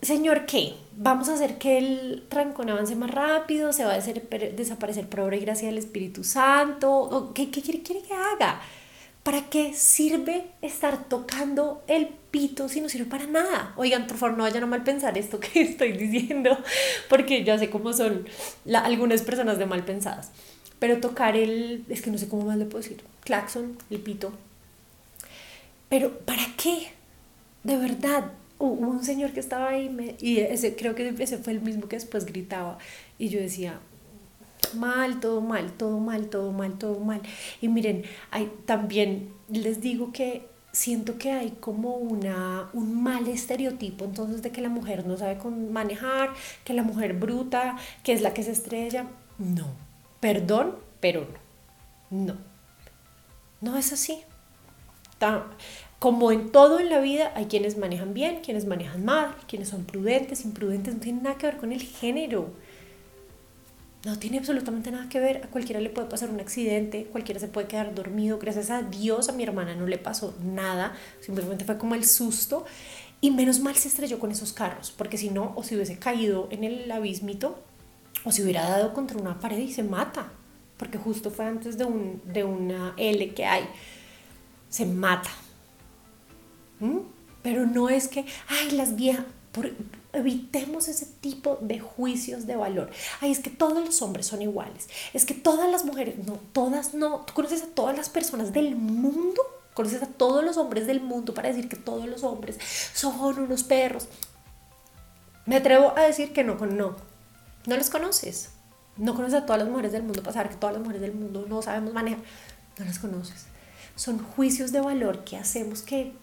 señor, 0.00 0.46
¿qué? 0.46 0.72
Vamos 0.96 1.28
a 1.28 1.34
hacer 1.34 1.58
que 1.58 1.76
el 1.76 2.24
trancón 2.30 2.70
avance 2.70 2.96
más 2.96 3.10
rápido, 3.10 3.74
se 3.74 3.84
va 3.84 3.92
a 3.92 4.00
desaparecer 4.00 5.08
por 5.08 5.20
obra 5.20 5.36
y 5.36 5.40
gracia 5.40 5.68
del 5.68 5.76
Espíritu 5.76 6.24
Santo. 6.24 7.32
¿Qué, 7.34 7.50
qué 7.50 7.60
quiere, 7.60 7.82
quiere 7.82 8.02
que 8.02 8.14
haga? 8.14 8.62
¿Para 9.22 9.50
qué 9.50 9.74
sirve 9.74 10.46
estar 10.62 11.04
tocando 11.08 11.82
el 11.86 12.08
pito 12.30 12.68
si 12.68 12.80
no 12.80 12.88
sirve 12.88 13.10
para 13.10 13.26
nada? 13.26 13.74
Oigan, 13.76 14.06
por 14.06 14.16
favor, 14.16 14.36
no 14.36 14.44
vayan 14.44 14.62
a 14.62 14.66
mal 14.66 14.84
pensar 14.84 15.18
esto 15.18 15.38
que 15.38 15.60
estoy 15.62 15.92
diciendo, 15.92 16.56
porque 17.08 17.44
ya 17.44 17.58
sé 17.58 17.68
cómo 17.68 17.92
son 17.92 18.26
algunas 18.72 19.22
personas 19.22 19.58
de 19.58 19.66
mal 19.66 19.84
pensadas. 19.84 20.30
Pero 20.78 21.00
tocar 21.00 21.36
el, 21.36 21.84
es 21.88 22.02
que 22.02 22.10
no 22.10 22.18
sé 22.18 22.28
cómo 22.28 22.44
más 22.44 22.56
le 22.56 22.64
puedo 22.64 22.82
decir, 22.82 23.02
claxon, 23.24 23.76
el 23.90 23.98
pito. 24.00 24.32
Pero 25.88 26.18
¿para 26.20 26.46
qué? 26.56 26.92
De 27.64 27.76
verdad, 27.76 28.32
hubo 28.58 28.88
un 28.88 29.04
señor 29.04 29.32
que 29.32 29.40
estaba 29.40 29.68
ahí 29.70 30.16
y 30.20 30.38
ese, 30.38 30.76
creo 30.76 30.94
que 30.94 31.14
ese 31.18 31.38
fue 31.38 31.52
el 31.52 31.60
mismo 31.60 31.88
que 31.88 31.96
después 31.96 32.24
gritaba 32.26 32.78
y 33.18 33.28
yo 33.28 33.40
decía, 33.40 33.80
mal, 34.74 35.20
todo 35.20 35.40
mal, 35.40 35.72
todo 35.72 35.98
mal, 35.98 36.28
todo 36.28 36.52
mal, 36.52 36.78
todo 36.78 36.98
mal. 37.00 37.20
Y 37.60 37.68
miren, 37.68 38.04
también 38.66 39.32
les 39.48 39.80
digo 39.80 40.12
que 40.12 40.46
siento 40.72 41.18
que 41.18 41.32
hay 41.32 41.50
como 41.60 41.96
una, 41.96 42.68
un 42.72 43.02
mal 43.02 43.26
estereotipo 43.26 44.04
entonces 44.04 44.42
de 44.42 44.50
que 44.52 44.60
la 44.60 44.68
mujer 44.68 45.06
no 45.06 45.16
sabe 45.16 45.38
manejar, 45.50 46.30
que 46.64 46.74
la 46.74 46.82
mujer 46.82 47.14
bruta, 47.14 47.76
que 48.02 48.12
es 48.12 48.22
la 48.22 48.34
que 48.34 48.42
se 48.42 48.52
estrella. 48.52 49.06
No, 49.38 49.66
perdón, 50.20 50.76
pero 51.00 51.22
no. 51.22 51.48
No, 52.10 52.36
no 53.60 53.76
es 53.76 53.92
así. 53.92 54.22
Como 55.98 56.30
en 56.30 56.52
todo 56.52 56.78
en 56.78 56.90
la 56.90 57.00
vida, 57.00 57.32
hay 57.34 57.46
quienes 57.46 57.76
manejan 57.76 58.14
bien, 58.14 58.40
quienes 58.40 58.66
manejan 58.66 59.04
mal, 59.04 59.34
quienes 59.48 59.68
son 59.68 59.84
prudentes, 59.84 60.44
imprudentes, 60.44 60.94
no 60.94 61.00
tiene 61.00 61.22
nada 61.22 61.36
que 61.36 61.46
ver 61.46 61.56
con 61.56 61.72
el 61.72 61.82
género. 61.82 62.50
No 64.04 64.18
tiene 64.18 64.38
absolutamente 64.38 64.90
nada 64.90 65.08
que 65.08 65.18
ver. 65.18 65.38
A 65.44 65.48
cualquiera 65.48 65.80
le 65.80 65.90
puede 65.90 66.08
pasar 66.08 66.30
un 66.30 66.40
accidente, 66.40 67.06
cualquiera 67.06 67.40
se 67.40 67.48
puede 67.48 67.66
quedar 67.66 67.94
dormido. 67.94 68.38
Gracias 68.38 68.70
a 68.70 68.82
Dios 68.82 69.28
a 69.28 69.32
mi 69.32 69.42
hermana 69.42 69.74
no 69.74 69.86
le 69.86 69.98
pasó 69.98 70.34
nada, 70.42 70.94
simplemente 71.20 71.64
fue 71.64 71.78
como 71.78 71.94
el 71.94 72.04
susto. 72.04 72.64
Y 73.20 73.32
menos 73.32 73.58
mal 73.58 73.74
se 73.74 73.88
estrelló 73.88 74.20
con 74.20 74.30
esos 74.30 74.52
carros, 74.52 74.94
porque 74.96 75.18
si 75.18 75.30
no, 75.30 75.52
o 75.56 75.64
se 75.64 75.74
hubiese 75.74 75.98
caído 75.98 76.46
en 76.52 76.62
el 76.62 76.90
abismito, 76.92 77.58
o 78.24 78.30
se 78.30 78.44
hubiera 78.44 78.62
dado 78.68 78.94
contra 78.94 79.18
una 79.18 79.40
pared 79.40 79.58
y 79.58 79.72
se 79.72 79.82
mata, 79.82 80.30
porque 80.76 80.98
justo 80.98 81.32
fue 81.32 81.46
antes 81.46 81.76
de, 81.78 81.84
un, 81.84 82.22
de 82.24 82.44
una 82.44 82.94
L 82.96 83.34
que 83.34 83.44
hay. 83.44 83.64
Se 84.68 84.86
mata. 84.86 85.30
¿Mm? 86.78 86.98
Pero 87.42 87.66
no 87.66 87.88
es 87.88 88.06
que, 88.06 88.24
ay, 88.48 88.70
las 88.72 88.94
viejas, 88.94 89.24
evitemos 90.12 90.88
ese 90.88 91.06
tipo 91.06 91.58
de 91.60 91.80
juicios 91.80 92.46
de 92.46 92.56
valor. 92.56 92.90
Ay, 93.20 93.30
es 93.30 93.40
que 93.40 93.50
todos 93.50 93.84
los 93.84 94.00
hombres 94.02 94.26
son 94.26 94.42
iguales. 94.42 94.88
Es 95.12 95.24
que 95.24 95.34
todas 95.34 95.70
las 95.70 95.84
mujeres, 95.84 96.16
no, 96.26 96.38
todas 96.52 96.94
no. 96.94 97.20
¿Tú 97.20 97.34
conoces 97.34 97.62
a 97.62 97.66
todas 97.66 97.96
las 97.96 98.08
personas 98.08 98.52
del 98.52 98.76
mundo? 98.76 99.42
¿Conoces 99.74 100.02
a 100.02 100.06
todos 100.06 100.42
los 100.42 100.56
hombres 100.56 100.86
del 100.86 101.00
mundo 101.00 101.34
para 101.34 101.48
decir 101.48 101.68
que 101.68 101.76
todos 101.76 102.06
los 102.06 102.24
hombres 102.24 102.58
son 102.94 103.14
unos 103.38 103.62
perros? 103.62 104.08
Me 105.46 105.56
atrevo 105.56 105.94
a 105.96 106.02
decir 106.02 106.32
que 106.32 106.44
no, 106.44 106.54
no. 106.54 106.96
No 107.66 107.76
los 107.76 107.90
conoces. 107.90 108.50
No 108.96 109.14
conoces 109.14 109.42
a 109.42 109.46
todas 109.46 109.60
las 109.60 109.70
mujeres 109.70 109.92
del 109.92 110.02
mundo 110.02 110.22
para 110.22 110.32
saber 110.32 110.50
que 110.50 110.56
todas 110.56 110.74
las 110.74 110.82
mujeres 110.82 111.02
del 111.02 111.14
mundo 111.14 111.46
no 111.48 111.62
sabemos 111.62 111.92
manejar. 111.92 112.20
No 112.78 112.84
las 112.84 112.98
conoces. 112.98 113.46
Son 113.94 114.18
juicios 114.18 114.72
de 114.72 114.80
valor 114.80 115.24
que 115.24 115.36
hacemos 115.36 115.82
que 115.82 116.14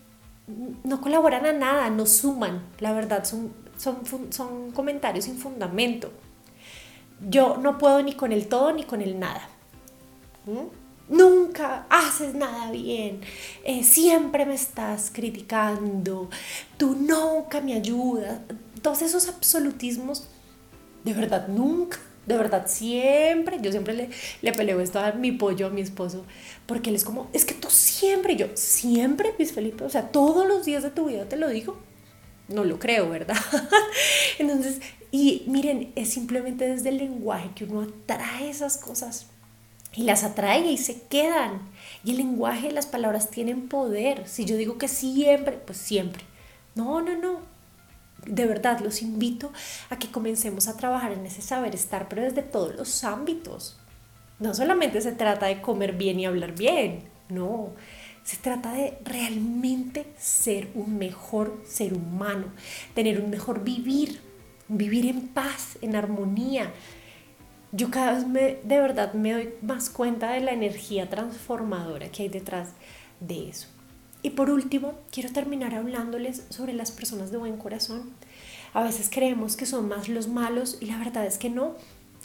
no 0.84 1.02
colaboran 1.02 1.46
a 1.46 1.54
nada, 1.54 1.90
no 1.90 2.06
suman. 2.06 2.64
La 2.80 2.94
verdad, 2.94 3.24
son 3.24 3.54
son, 3.78 3.98
son 4.32 4.72
comentarios 4.72 5.26
sin 5.26 5.38
fundamento. 5.38 6.12
Yo 7.30 7.58
no 7.58 7.78
puedo 7.78 8.02
ni 8.02 8.14
con 8.14 8.32
el 8.32 8.48
todo 8.48 8.74
ni 8.74 8.84
con 8.84 9.02
el 9.02 9.20
nada. 9.20 9.48
¿Mm? 10.46 10.86
Nunca 11.08 11.86
haces 11.90 12.34
nada 12.34 12.72
bien, 12.72 13.22
eh, 13.64 13.84
siempre 13.84 14.44
me 14.48 14.56
estás 14.56 15.12
criticando, 15.14 16.32
tú 16.78 16.96
nunca 16.96 17.62
me 17.62 17.76
ayudas. 17.76 18.40
Todos 18.82 19.04
esos 19.04 19.30
absolutismos, 19.30 20.28
de 21.04 21.14
verdad, 21.14 21.48
nunca, 21.48 22.00
de 22.26 22.36
verdad, 22.36 22.66
siempre, 22.68 23.60
yo 23.62 23.70
siempre 23.70 23.94
le, 23.94 24.10
le 24.42 24.52
peleo 24.52 24.80
esto 24.80 25.00
a 25.00 25.12
mi 25.12 25.32
pollo, 25.32 25.68
a 25.68 25.70
mi 25.70 25.82
esposo, 25.82 26.26
porque 26.66 26.90
él 26.90 26.96
es 26.96 27.06
como, 27.06 27.30
es 27.34 27.46
que 27.46 27.54
tú 27.54 27.70
siempre, 27.70 28.36
yo 28.36 28.48
siempre, 28.56 29.36
Luis 29.38 29.54
Felipe, 29.54 29.84
o 29.84 29.90
sea, 29.92 30.10
todos 30.10 30.48
los 30.48 30.66
días 30.66 30.82
de 30.82 30.90
tu 30.90 31.06
vida 31.06 31.30
te 31.30 31.38
lo 31.38 31.48
digo, 31.50 31.78
no 32.48 32.64
lo 32.64 32.80
creo, 32.80 33.10
¿verdad? 33.10 33.38
Entonces, 34.40 34.82
y 35.12 35.44
miren, 35.48 35.92
es 35.96 36.10
simplemente 36.10 36.68
desde 36.68 36.90
el 36.90 36.98
lenguaje 36.98 37.52
que 37.56 37.66
uno 37.66 37.82
atrae 37.82 38.50
esas 38.50 38.78
cosas 38.78 39.28
y 39.96 40.04
las 40.04 40.24
atrae 40.24 40.72
y 40.72 40.78
se 40.78 41.04
quedan. 41.04 41.62
Y 42.04 42.12
el 42.12 42.18
lenguaje, 42.18 42.72
las 42.72 42.86
palabras 42.86 43.30
tienen 43.30 43.70
poder. 43.70 44.28
Si 44.28 44.46
yo 44.46 44.58
digo 44.58 44.78
que 44.78 44.88
siempre, 44.88 45.54
pues 45.54 45.78
siempre. 45.78 46.24
No, 46.76 47.02
no, 47.02 47.18
no. 47.18 47.40
De 48.26 48.46
verdad, 48.46 48.80
los 48.82 49.02
invito 49.02 49.54
a 49.90 49.98
que 49.98 50.12
comencemos 50.12 50.68
a 50.68 50.76
trabajar 50.76 51.14
en 51.14 51.26
ese 51.26 51.42
saber 51.42 51.76
estar, 51.76 52.10
pero 52.10 52.24
desde 52.24 52.42
todos 52.42 52.76
los 52.76 53.04
ámbitos. 53.04 53.78
No 54.40 54.54
solamente 54.54 55.00
se 55.00 55.14
trata 55.14 55.46
de 55.46 55.62
comer 55.62 55.94
bien 55.94 56.20
y 56.20 56.26
hablar 56.26 56.54
bien, 56.54 57.04
no. 57.30 57.70
Se 58.26 58.38
trata 58.38 58.74
de 58.74 58.98
realmente 59.06 60.08
ser 60.18 60.68
un 60.74 60.98
mejor 60.98 61.62
ser 61.64 61.94
humano, 61.94 62.48
tener 62.96 63.22
un 63.22 63.30
mejor 63.30 63.64
vivir, 63.64 64.20
vivir 64.68 65.06
en 65.06 65.28
paz, 65.28 65.78
en 65.82 65.96
armonía. 65.96 66.74
Yo 67.72 67.92
cada 67.92 68.14
vez 68.14 68.26
me, 68.26 68.42
de 68.64 68.80
verdad 68.80 69.14
me 69.14 69.32
doy 69.32 69.54
más 69.62 69.92
cuenta 69.92 70.32
de 70.32 70.42
la 70.42 70.54
energía 70.54 71.08
transformadora 71.08 72.10
que 72.10 72.24
hay 72.24 72.30
detrás 72.30 72.70
de 73.20 73.50
eso. 73.50 73.68
Y 74.24 74.32
por 74.32 74.50
último, 74.50 74.96
quiero 75.12 75.32
terminar 75.32 75.76
hablándoles 75.76 76.48
sobre 76.50 76.74
las 76.74 76.90
personas 76.90 77.30
de 77.30 77.38
buen 77.38 77.58
corazón. 77.58 78.10
A 78.74 78.82
veces 78.82 79.08
creemos 79.12 79.56
que 79.56 79.68
son 79.68 79.88
más 79.88 80.10
los 80.10 80.28
malos 80.28 80.80
y 80.82 80.88
la 80.88 80.98
verdad 80.98 81.28
es 81.28 81.38
que 81.38 81.52
no, 81.52 81.76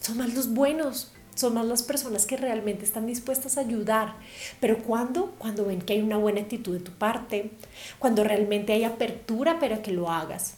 son 0.00 0.16
más 0.16 0.32
los 0.32 0.54
buenos, 0.54 1.12
son 1.34 1.54
más 1.54 1.66
las 1.66 1.82
personas 1.82 2.26
que 2.26 2.36
realmente 2.36 2.84
están 2.84 3.06
dispuestas 3.06 3.56
a 3.56 3.62
ayudar. 3.62 4.14
Pero 4.60 4.82
cuando, 4.82 5.34
cuando 5.38 5.64
ven 5.64 5.82
que 5.82 5.94
hay 5.94 6.02
una 6.02 6.16
buena 6.16 6.40
actitud 6.40 6.74
de 6.74 6.84
tu 6.84 6.92
parte, 6.92 7.50
cuando 7.98 8.24
realmente 8.24 8.72
hay 8.72 8.84
apertura 8.84 9.58
para 9.58 9.82
que 9.82 9.92
lo 9.92 10.10
hagas, 10.10 10.54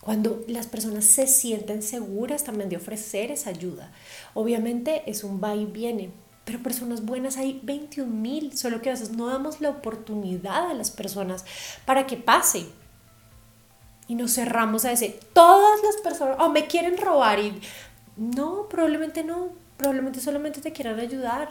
cuando 0.00 0.42
las 0.48 0.66
personas 0.66 1.04
se 1.04 1.26
sienten 1.26 1.82
seguras 1.82 2.44
también 2.44 2.70
de 2.70 2.76
ofrecer 2.76 3.30
esa 3.30 3.50
ayuda. 3.50 3.92
Obviamente 4.34 5.02
es 5.06 5.24
un 5.24 5.42
va 5.42 5.54
y 5.54 5.66
viene, 5.66 6.10
pero 6.44 6.62
personas 6.62 7.04
buenas 7.04 7.36
hay 7.36 7.60
21 7.62 8.10
mil, 8.10 8.56
solo 8.56 8.80
que 8.80 8.88
a 8.88 8.92
veces 8.92 9.10
no 9.10 9.26
damos 9.26 9.60
la 9.60 9.70
oportunidad 9.70 10.70
a 10.70 10.74
las 10.74 10.90
personas 10.90 11.44
para 11.84 12.06
que 12.06 12.16
pase. 12.16 12.66
Y 14.08 14.14
nos 14.14 14.34
cerramos 14.34 14.84
a 14.84 14.90
decir, 14.90 15.20
todas 15.32 15.80
las 15.84 15.96
personas, 15.98 16.36
o 16.40 16.48
me 16.48 16.66
quieren 16.66 16.96
robar 16.96 17.38
y 17.38 17.60
no, 18.16 18.66
probablemente 18.68 19.22
no, 19.22 19.50
probablemente 19.80 20.20
solamente 20.20 20.60
te 20.60 20.72
quieran 20.72 21.00
ayudar 21.00 21.48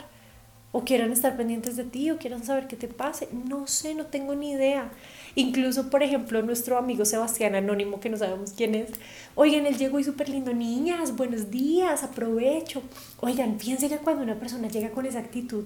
o 0.71 0.83
quieran 0.83 1.11
estar 1.11 1.35
pendientes 1.35 1.75
de 1.75 1.83
ti 1.83 2.11
o 2.11 2.19
quieran 2.19 2.43
saber 2.43 2.67
qué 2.67 2.75
te 2.75 2.87
pase. 2.87 3.27
No 3.31 3.65
sé, 3.65 3.95
no 3.95 4.05
tengo 4.05 4.35
ni 4.35 4.51
idea. 4.51 4.91
Incluso, 5.33 5.89
por 5.89 6.03
ejemplo, 6.03 6.43
nuestro 6.43 6.77
amigo 6.77 7.05
Sebastián 7.05 7.55
Anónimo, 7.55 7.99
que 7.99 8.09
no 8.09 8.17
sabemos 8.17 8.53
quién 8.55 8.75
es, 8.75 8.91
oigan, 9.33 9.65
él 9.65 9.79
llegó 9.79 9.99
y 9.99 10.03
súper 10.03 10.29
lindo, 10.29 10.53
niñas, 10.53 11.15
buenos 11.15 11.49
días, 11.49 12.03
aprovecho. 12.03 12.83
Oigan, 13.19 13.59
fíjense 13.59 13.89
que 13.89 13.97
cuando 13.97 14.21
una 14.21 14.39
persona 14.39 14.67
llega 14.67 14.91
con 14.91 15.07
esa 15.07 15.17
actitud, 15.17 15.65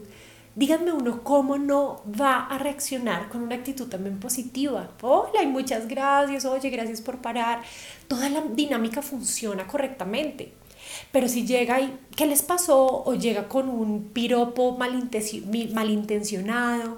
díganme 0.55 0.93
uno 0.93 1.21
cómo 1.21 1.57
no 1.57 2.01
va 2.07 2.45
a 2.45 2.57
reaccionar 2.57 3.27
con 3.27 3.41
una 3.41 3.55
actitud 3.55 3.89
también 3.89 4.21
positiva. 4.21 4.91
Hola 5.01 5.43
y 5.43 5.47
muchas 5.47 5.89
gracias, 5.89 6.45
oye, 6.45 6.69
gracias 6.69 7.01
por 7.01 7.17
parar. 7.17 7.61
Toda 8.07 8.29
la 8.29 8.39
dinámica 8.41 9.01
funciona 9.01 9.67
correctamente. 9.67 10.62
Pero 11.11 11.27
si 11.27 11.45
llega 11.45 11.81
y, 11.81 11.97
¿qué 12.15 12.25
les 12.25 12.41
pasó? 12.41 13.03
O 13.03 13.15
llega 13.15 13.47
con 13.47 13.69
un 13.69 14.09
piropo 14.09 14.77
malintencionado, 14.77 16.97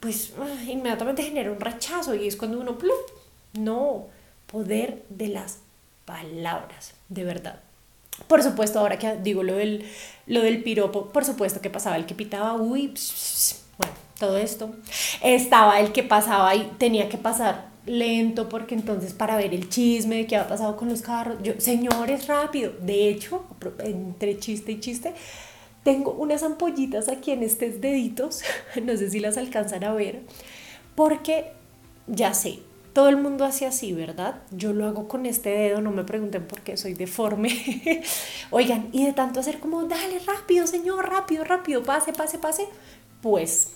pues 0.00 0.32
ah, 0.40 0.62
inmediatamente 0.68 1.22
genera 1.22 1.50
un 1.50 1.60
rechazo 1.60 2.14
y 2.14 2.28
es 2.28 2.36
cuando 2.36 2.60
uno, 2.60 2.78
¡plum! 2.78 2.96
no, 3.54 4.06
poder 4.46 5.04
de 5.08 5.28
las 5.28 5.58
palabras, 6.04 6.94
de 7.08 7.24
verdad. 7.24 7.60
Por 8.28 8.42
supuesto, 8.42 8.78
ahora 8.78 8.98
que 8.98 9.16
digo 9.16 9.42
lo 9.42 9.54
del, 9.54 9.86
lo 10.26 10.40
del 10.40 10.62
piropo, 10.62 11.08
por 11.08 11.24
supuesto 11.24 11.60
que 11.60 11.70
pasaba 11.70 11.96
el 11.96 12.06
que 12.06 12.14
pitaba, 12.14 12.54
uy, 12.54 12.94
bueno, 13.78 13.94
todo 14.18 14.38
esto. 14.38 14.74
Estaba 15.22 15.80
el 15.80 15.92
que 15.92 16.02
pasaba 16.02 16.54
y 16.54 16.70
tenía 16.78 17.08
que 17.08 17.18
pasar 17.18 17.68
lento 17.86 18.48
porque 18.48 18.74
entonces 18.74 19.14
para 19.14 19.36
ver 19.36 19.54
el 19.54 19.68
chisme 19.68 20.16
de 20.16 20.26
qué 20.26 20.36
ha 20.36 20.48
pasado 20.48 20.76
con 20.76 20.88
los 20.88 21.02
carros, 21.02 21.38
yo, 21.42 21.54
señores, 21.58 22.26
rápido. 22.26 22.72
De 22.80 23.08
hecho, 23.08 23.44
entre 23.78 24.38
chiste 24.38 24.72
y 24.72 24.80
chiste, 24.80 25.14
tengo 25.82 26.12
unas 26.12 26.42
ampollitas 26.42 27.08
aquí 27.08 27.30
en 27.30 27.42
estos 27.42 27.80
deditos, 27.80 28.42
no 28.82 28.96
sé 28.96 29.08
si 29.10 29.20
las 29.20 29.36
alcanzan 29.36 29.84
a 29.84 29.92
ver, 29.92 30.22
porque 30.94 31.52
ya 32.08 32.34
sé, 32.34 32.58
todo 32.92 33.08
el 33.08 33.16
mundo 33.16 33.44
hace 33.44 33.66
así, 33.66 33.92
¿verdad? 33.92 34.42
Yo 34.50 34.72
lo 34.72 34.86
hago 34.86 35.06
con 35.06 35.26
este 35.26 35.50
dedo, 35.50 35.80
no 35.80 35.92
me 35.92 36.02
pregunten 36.02 36.46
por 36.46 36.62
qué 36.62 36.76
soy 36.76 36.94
deforme. 36.94 37.50
Oigan, 38.50 38.88
y 38.90 39.04
de 39.04 39.12
tanto 39.12 39.38
hacer 39.38 39.60
como, 39.60 39.84
dale 39.84 40.18
rápido, 40.20 40.66
señor, 40.66 41.08
rápido, 41.08 41.44
rápido, 41.44 41.82
pase, 41.82 42.12
pase, 42.12 42.38
pase, 42.38 42.66
pues 43.20 43.75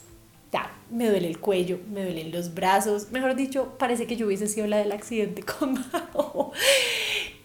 ya, 0.52 0.70
me 0.90 1.08
duele 1.08 1.28
el 1.28 1.38
cuello, 1.38 1.78
me 1.90 2.02
duelen 2.02 2.32
los 2.32 2.54
brazos, 2.54 3.10
mejor 3.12 3.36
dicho, 3.36 3.76
parece 3.78 4.06
que 4.06 4.16
yo 4.16 4.26
hubiese 4.26 4.48
sido 4.48 4.66
la 4.66 4.78
del 4.78 4.92
accidente 4.92 5.42
con 5.42 5.74
Mao. 5.92 6.52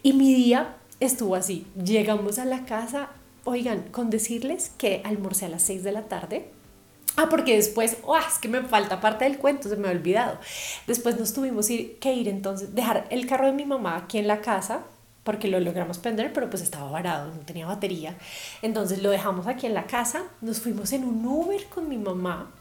Y 0.02 0.12
mi 0.12 0.34
día 0.34 0.76
estuvo 1.00 1.34
así. 1.34 1.66
Llegamos 1.82 2.38
a 2.38 2.44
la 2.44 2.64
casa, 2.64 3.10
oigan, 3.44 3.82
con 3.90 4.10
decirles 4.10 4.72
que 4.78 5.02
almorcé 5.04 5.46
a 5.46 5.48
las 5.48 5.62
6 5.62 5.84
de 5.84 5.92
la 5.92 6.02
tarde. 6.02 6.50
Ah, 7.16 7.28
porque 7.30 7.56
después, 7.56 7.96
oh, 8.04 8.18
es 8.18 8.38
que 8.38 8.48
me 8.48 8.62
falta 8.62 9.00
parte 9.00 9.24
del 9.24 9.38
cuento, 9.38 9.68
se 9.68 9.76
me 9.76 9.88
ha 9.88 9.90
olvidado. 9.90 10.38
Después 10.86 11.18
nos 11.18 11.32
tuvimos 11.32 11.68
que 11.68 12.12
ir 12.12 12.28
entonces, 12.28 12.74
dejar 12.74 13.06
el 13.10 13.26
carro 13.26 13.46
de 13.46 13.52
mi 13.52 13.64
mamá 13.64 13.96
aquí 13.96 14.18
en 14.18 14.26
la 14.26 14.42
casa, 14.42 14.82
porque 15.24 15.48
lo 15.48 15.58
logramos 15.58 15.98
prender, 15.98 16.32
pero 16.32 16.50
pues 16.50 16.62
estaba 16.62 16.90
varado, 16.90 17.34
no 17.34 17.40
tenía 17.40 17.66
batería. 17.66 18.16
Entonces 18.60 19.02
lo 19.02 19.10
dejamos 19.10 19.46
aquí 19.46 19.66
en 19.66 19.74
la 19.74 19.86
casa, 19.86 20.24
nos 20.42 20.60
fuimos 20.60 20.92
en 20.92 21.04
un 21.04 21.24
Uber 21.24 21.64
con 21.66 21.88
mi 21.88 21.96
mamá. 21.96 22.52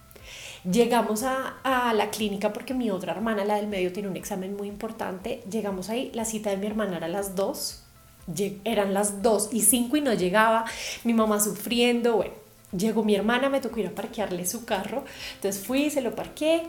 Llegamos 0.70 1.22
a, 1.22 1.94
la 1.94 2.10
clínica 2.10 2.52
porque 2.52 2.74
mi 2.74 2.90
otra 2.90 3.14
hermana, 3.14 3.46
la 3.46 3.56
del 3.58 3.68
medio, 3.68 3.94
tiene 3.94 4.10
un 4.10 4.18
examen 4.18 4.56
muy 4.56 4.68
importante. 4.68 5.44
Llegamos 5.50 5.90
ahí, 5.90 6.12
la 6.14 6.26
cita 6.26 6.50
de 6.50 6.58
mi 6.58 6.66
hermana 6.66 6.98
era 6.98 7.06
a 7.06 7.10
las 7.10 7.36
2, 7.36 7.84
eran 8.64 8.94
las 8.94 9.22
2 9.22 9.50
y 9.52 9.62
5 9.62 9.98
y 9.98 10.02
no 10.02 10.14
llegaba, 10.14 10.66
mi 11.04 11.14
mamá 11.14 11.40
sufriendo, 11.40 12.16
bueno, 12.16 12.34
llegó 12.76 13.04
mi 13.04 13.14
hermana, 13.16 13.50
me 13.50 13.62
tocó 13.62 13.80
ir 13.80 13.88
a 13.88 13.92
parquearle 13.92 14.46
su 14.48 14.66
carro, 14.66 15.06
entonces 15.36 15.64
fui, 15.64 15.92
se 15.92 16.02
lo 16.02 16.16
parqué, 16.16 16.64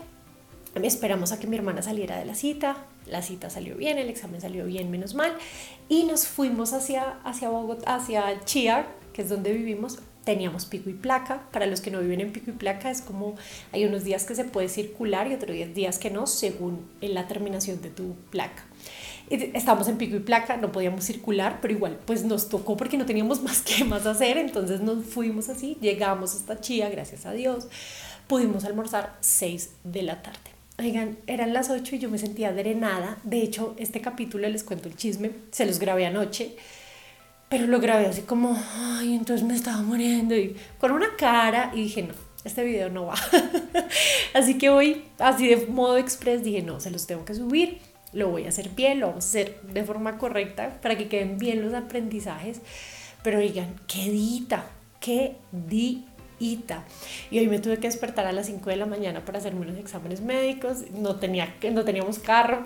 esperamos 0.75 1.31
a 1.31 1.39
que 1.39 1.47
mi 1.47 1.57
hermana 1.57 1.81
saliera 1.81 2.19
de 2.19 2.25
la 2.25 2.35
cita, 2.35 2.85
la 3.07 3.23
cita 3.23 3.49
salió 3.49 3.75
bien, 3.75 3.97
el 3.97 4.09
examen 4.09 4.41
salió 4.41 4.65
bien, 4.65 4.91
menos 4.91 5.15
mal, 5.15 5.33
y 5.89 6.03
nos 6.03 6.27
fuimos 6.27 6.73
hacia, 6.73 7.17
hacia 7.23 7.49
Bogotá, 7.49 7.95
hacia 7.95 8.39
Chiar, 8.45 8.87
que 9.13 9.23
es 9.23 9.29
donde 9.29 9.53
vivimos, 9.53 9.97
teníamos 10.27 10.65
pico 10.65 10.89
y 10.89 10.93
placa. 10.93 11.41
Para 11.53 11.65
los 11.67 11.79
que 11.79 11.89
no 11.89 12.01
viven 12.01 12.19
en 12.19 12.33
pico 12.33 12.51
y 12.51 12.53
placa 12.53 12.91
es 12.91 13.01
como 13.01 13.35
hay 13.71 13.85
unos 13.85 14.03
días 14.03 14.25
que 14.25 14.35
se 14.35 14.43
puede 14.43 14.67
circular 14.67 15.31
y 15.31 15.33
otros 15.33 15.55
días 15.73 15.99
que 15.99 16.11
no, 16.11 16.27
según 16.27 16.85
la 16.99 17.29
terminación 17.29 17.81
de 17.81 17.89
tu 17.89 18.13
placa. 18.29 18.65
Estábamos 19.29 19.87
en 19.87 19.97
pico 19.97 20.17
y 20.17 20.19
placa, 20.19 20.57
no 20.57 20.73
podíamos 20.73 21.05
circular, 21.05 21.59
pero 21.61 21.73
igual 21.73 21.97
pues 22.05 22.25
nos 22.25 22.49
tocó 22.49 22.75
porque 22.75 22.97
no 22.97 23.05
teníamos 23.05 23.41
más 23.47 23.61
que 23.61 23.85
más 23.85 24.05
hacer, 24.05 24.37
entonces 24.37 24.81
nos 24.81 25.05
fuimos 25.05 25.47
así, 25.47 25.77
llegamos 25.79 26.35
hasta 26.35 26.59
Chía, 26.59 26.89
gracias 26.89 27.25
a 27.25 27.31
Dios, 27.31 27.69
pudimos 28.27 28.65
almorzar 28.65 29.15
6 29.21 29.71
de 29.85 30.03
la 30.03 30.21
tarde. 30.21 30.51
Oigan, 30.77 31.17
eran 31.25 31.53
las 31.53 31.69
8 31.69 31.95
y 31.95 31.99
yo 31.99 32.09
me 32.09 32.17
sentía 32.17 32.51
drenada. 32.51 33.17
De 33.23 33.41
hecho, 33.41 33.75
este 33.77 33.99
capítulo 34.01 34.47
les 34.47 34.63
cuento 34.63 34.89
el 34.89 34.95
chisme, 34.95 35.31
se 35.51 35.65
los 35.65 35.79
grabé 35.79 36.05
anoche, 36.05 36.55
pero 37.49 37.67
lo 37.67 37.79
grabé 37.79 38.07
así 38.07 38.21
como, 38.21 38.57
ay, 38.75 39.15
entonces 39.15 39.45
me 39.45 39.55
estaba 39.55 39.81
muriendo 39.81 40.35
y 40.35 40.55
con 40.79 40.91
una 40.91 41.15
cara 41.17 41.71
y 41.73 41.83
dije, 41.83 42.03
no, 42.03 42.13
este 42.43 42.63
video 42.63 42.89
no 42.89 43.05
va. 43.05 43.15
así 44.33 44.57
que 44.57 44.69
hoy, 44.69 45.03
así 45.19 45.47
de 45.47 45.67
modo 45.67 45.97
express, 45.97 46.43
dije, 46.43 46.61
no, 46.61 46.79
se 46.79 46.91
los 46.91 47.07
tengo 47.07 47.25
que 47.25 47.35
subir 47.35 47.79
lo 48.13 48.29
voy 48.29 48.45
a 48.45 48.49
hacer 48.49 48.69
bien, 48.69 48.99
lo 48.99 49.07
vamos 49.07 49.25
a 49.25 49.27
hacer 49.27 49.61
de 49.61 49.83
forma 49.83 50.17
correcta 50.17 50.79
para 50.81 50.97
que 50.97 51.07
queden 51.07 51.37
bien 51.37 51.61
los 51.63 51.73
aprendizajes. 51.73 52.61
Pero 53.23 53.39
digan, 53.39 53.75
qué 53.87 54.09
dita, 54.09 54.65
qué 54.99 55.35
dita. 55.51 56.85
Y 57.29 57.39
hoy 57.39 57.47
me 57.47 57.59
tuve 57.59 57.77
que 57.77 57.87
despertar 57.87 58.25
a 58.25 58.31
las 58.31 58.47
5 58.47 58.69
de 58.69 58.75
la 58.75 58.85
mañana 58.85 59.25
para 59.25 59.39
hacerme 59.39 59.61
unos 59.61 59.77
exámenes 59.77 60.21
médicos. 60.21 60.89
No, 60.91 61.17
tenía, 61.17 61.53
no 61.71 61.83
teníamos 61.83 62.19
carro. 62.19 62.65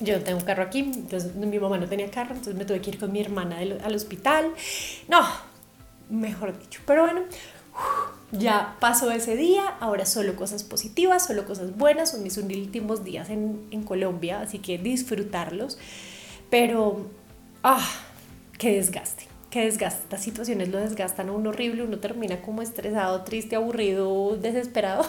Yo 0.00 0.18
no 0.18 0.24
tengo 0.24 0.44
carro 0.44 0.62
aquí, 0.62 0.80
entonces 0.80 1.34
mi 1.34 1.58
mamá 1.58 1.78
no 1.78 1.88
tenía 1.88 2.10
carro, 2.10 2.30
entonces 2.34 2.54
me 2.54 2.64
tuve 2.64 2.80
que 2.80 2.90
ir 2.90 2.98
con 2.98 3.12
mi 3.12 3.20
hermana 3.20 3.58
al 3.58 3.94
hospital. 3.94 4.52
No, 5.08 5.22
mejor 6.10 6.58
dicho. 6.58 6.80
Pero 6.86 7.02
bueno, 7.02 7.22
ya 8.32 8.76
pasó 8.80 9.10
ese 9.10 9.36
día, 9.36 9.64
ahora 9.80 10.04
solo 10.04 10.36
cosas 10.36 10.62
positivas, 10.62 11.26
solo 11.26 11.46
cosas 11.46 11.76
buenas, 11.76 12.10
son 12.10 12.22
mis 12.22 12.36
últimos 12.36 13.04
días 13.04 13.30
en, 13.30 13.66
en 13.70 13.82
Colombia, 13.82 14.40
así 14.40 14.58
que 14.58 14.78
disfrutarlos. 14.78 15.78
Pero, 16.50 17.06
ah, 17.62 17.86
qué 18.58 18.72
desgaste, 18.74 19.24
qué 19.50 19.64
desgaste. 19.64 20.02
Estas 20.02 20.22
situaciones 20.22 20.68
lo 20.68 20.78
desgastan 20.78 21.30
a 21.30 21.32
uno 21.32 21.50
horrible, 21.50 21.82
uno 21.82 21.98
termina 21.98 22.42
como 22.42 22.62
estresado, 22.62 23.22
triste, 23.24 23.56
aburrido, 23.56 24.36
desesperado, 24.36 25.06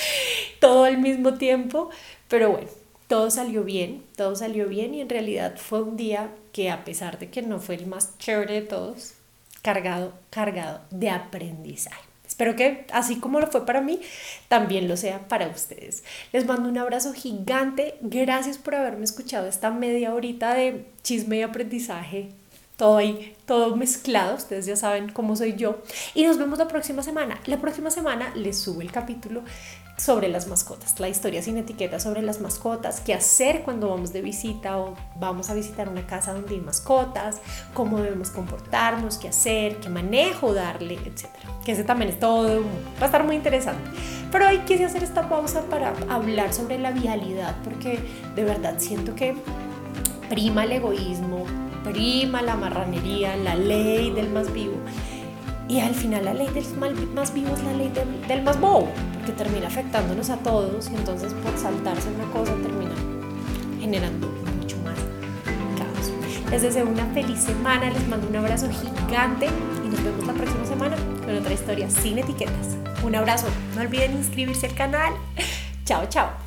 todo 0.60 0.84
al 0.84 0.98
mismo 0.98 1.34
tiempo. 1.34 1.90
Pero 2.28 2.50
bueno, 2.50 2.68
todo 3.08 3.30
salió 3.30 3.64
bien, 3.64 4.04
todo 4.16 4.34
salió 4.36 4.68
bien 4.68 4.94
y 4.94 5.00
en 5.00 5.08
realidad 5.08 5.56
fue 5.56 5.82
un 5.82 5.96
día 5.96 6.30
que 6.52 6.70
a 6.70 6.84
pesar 6.84 7.18
de 7.18 7.30
que 7.30 7.42
no 7.42 7.60
fue 7.60 7.76
el 7.76 7.86
más 7.86 8.18
chévere 8.18 8.54
de 8.54 8.62
todos, 8.62 9.14
cargado, 9.62 10.12
cargado 10.30 10.80
de 10.90 11.10
aprendizaje. 11.10 12.02
Espero 12.26 12.56
que 12.56 12.84
así 12.92 13.16
como 13.16 13.40
lo 13.40 13.46
fue 13.46 13.64
para 13.64 13.80
mí, 13.80 14.00
también 14.48 14.88
lo 14.88 14.96
sea 14.96 15.28
para 15.28 15.48
ustedes. 15.48 16.02
Les 16.32 16.44
mando 16.44 16.68
un 16.68 16.76
abrazo 16.76 17.12
gigante. 17.12 17.94
Gracias 18.00 18.58
por 18.58 18.74
haberme 18.74 19.04
escuchado 19.04 19.46
esta 19.46 19.70
media 19.70 20.12
horita 20.12 20.54
de 20.54 20.84
chisme 21.02 21.38
y 21.38 21.42
aprendizaje. 21.42 22.30
Todo 22.76 22.98
ahí, 22.98 23.34
todo 23.46 23.74
mezclado. 23.76 24.36
Ustedes 24.36 24.66
ya 24.66 24.76
saben 24.76 25.10
cómo 25.10 25.34
soy 25.34 25.54
yo. 25.54 25.78
Y 26.14 26.24
nos 26.24 26.38
vemos 26.38 26.58
la 26.58 26.68
próxima 26.68 27.02
semana. 27.02 27.38
La 27.46 27.58
próxima 27.58 27.90
semana 27.90 28.32
les 28.34 28.58
subo 28.58 28.82
el 28.82 28.92
capítulo 28.92 29.42
sobre 29.96 30.28
las 30.28 30.46
mascotas, 30.46 31.00
la 31.00 31.08
historia 31.08 31.40
sin 31.42 31.56
etiqueta 31.56 31.98
sobre 32.00 32.20
las 32.20 32.40
mascotas, 32.40 33.00
qué 33.00 33.14
hacer 33.14 33.62
cuando 33.62 33.88
vamos 33.88 34.12
de 34.12 34.20
visita 34.20 34.78
o 34.78 34.94
vamos 35.18 35.48
a 35.48 35.54
visitar 35.54 35.88
una 35.88 36.06
casa 36.06 36.34
donde 36.34 36.54
hay 36.54 36.60
mascotas, 36.60 37.40
cómo 37.72 37.98
debemos 38.00 38.30
comportarnos, 38.30 39.16
qué 39.16 39.28
hacer, 39.28 39.78
qué 39.78 39.88
manejo 39.88 40.52
darle, 40.52 40.94
etc. 40.94 41.28
Que 41.64 41.72
ese 41.72 41.84
también 41.84 42.10
es 42.10 42.20
todo, 42.20 42.60
va 42.60 43.02
a 43.02 43.06
estar 43.06 43.24
muy 43.24 43.36
interesante. 43.36 43.90
Pero 44.30 44.48
hoy 44.48 44.58
quise 44.60 44.84
hacer 44.84 45.02
esta 45.02 45.28
pausa 45.30 45.62
para 45.62 45.94
hablar 46.10 46.52
sobre 46.52 46.78
la 46.78 46.90
vialidad, 46.90 47.56
porque 47.64 47.98
de 48.34 48.44
verdad 48.44 48.74
siento 48.76 49.14
que 49.14 49.34
prima 50.28 50.64
el 50.64 50.72
egoísmo, 50.72 51.46
prima 51.90 52.42
la 52.42 52.56
marranería, 52.56 53.36
la 53.36 53.54
ley 53.54 54.10
del 54.10 54.30
más 54.30 54.52
vivo. 54.52 54.74
Y 55.68 55.80
al 55.80 55.94
final 55.94 56.24
la 56.24 56.34
ley 56.34 56.48
del 56.48 56.64
más 57.14 57.32
vivo 57.34 57.54
es 57.54 57.62
la 57.64 57.72
ley 57.72 57.92
del, 58.28 58.42
más 58.42 58.60
bobo 58.60 58.88
que 59.24 59.32
termina 59.32 59.66
afectándonos 59.66 60.30
a 60.30 60.36
todos 60.36 60.88
y 60.90 60.94
entonces 60.94 61.32
por 61.34 61.56
saltarse 61.58 62.08
una 62.10 62.24
cosa 62.30 62.54
termina 62.62 62.94
generando 63.80 64.28
mucho 64.60 64.76
más 64.78 64.94
caos. 65.76 66.12
Les 66.50 66.62
deseo 66.62 66.86
una 66.86 67.06
feliz 67.06 67.40
semana, 67.40 67.90
les 67.90 68.06
mando 68.06 68.28
un 68.28 68.36
abrazo 68.36 68.68
gigante 68.70 69.48
y 69.84 69.88
nos 69.88 70.04
vemos 70.04 70.26
la 70.26 70.34
próxima 70.34 70.64
semana 70.64 70.96
con 71.24 71.36
otra 71.36 71.52
historia 71.52 71.90
sin 71.90 72.18
etiquetas. 72.18 72.76
Un 73.04 73.16
abrazo, 73.16 73.48
no 73.74 73.80
olviden 73.80 74.12
inscribirse 74.12 74.66
al 74.66 74.74
canal. 74.74 75.12
Chao, 75.84 76.06
chao. 76.08 76.45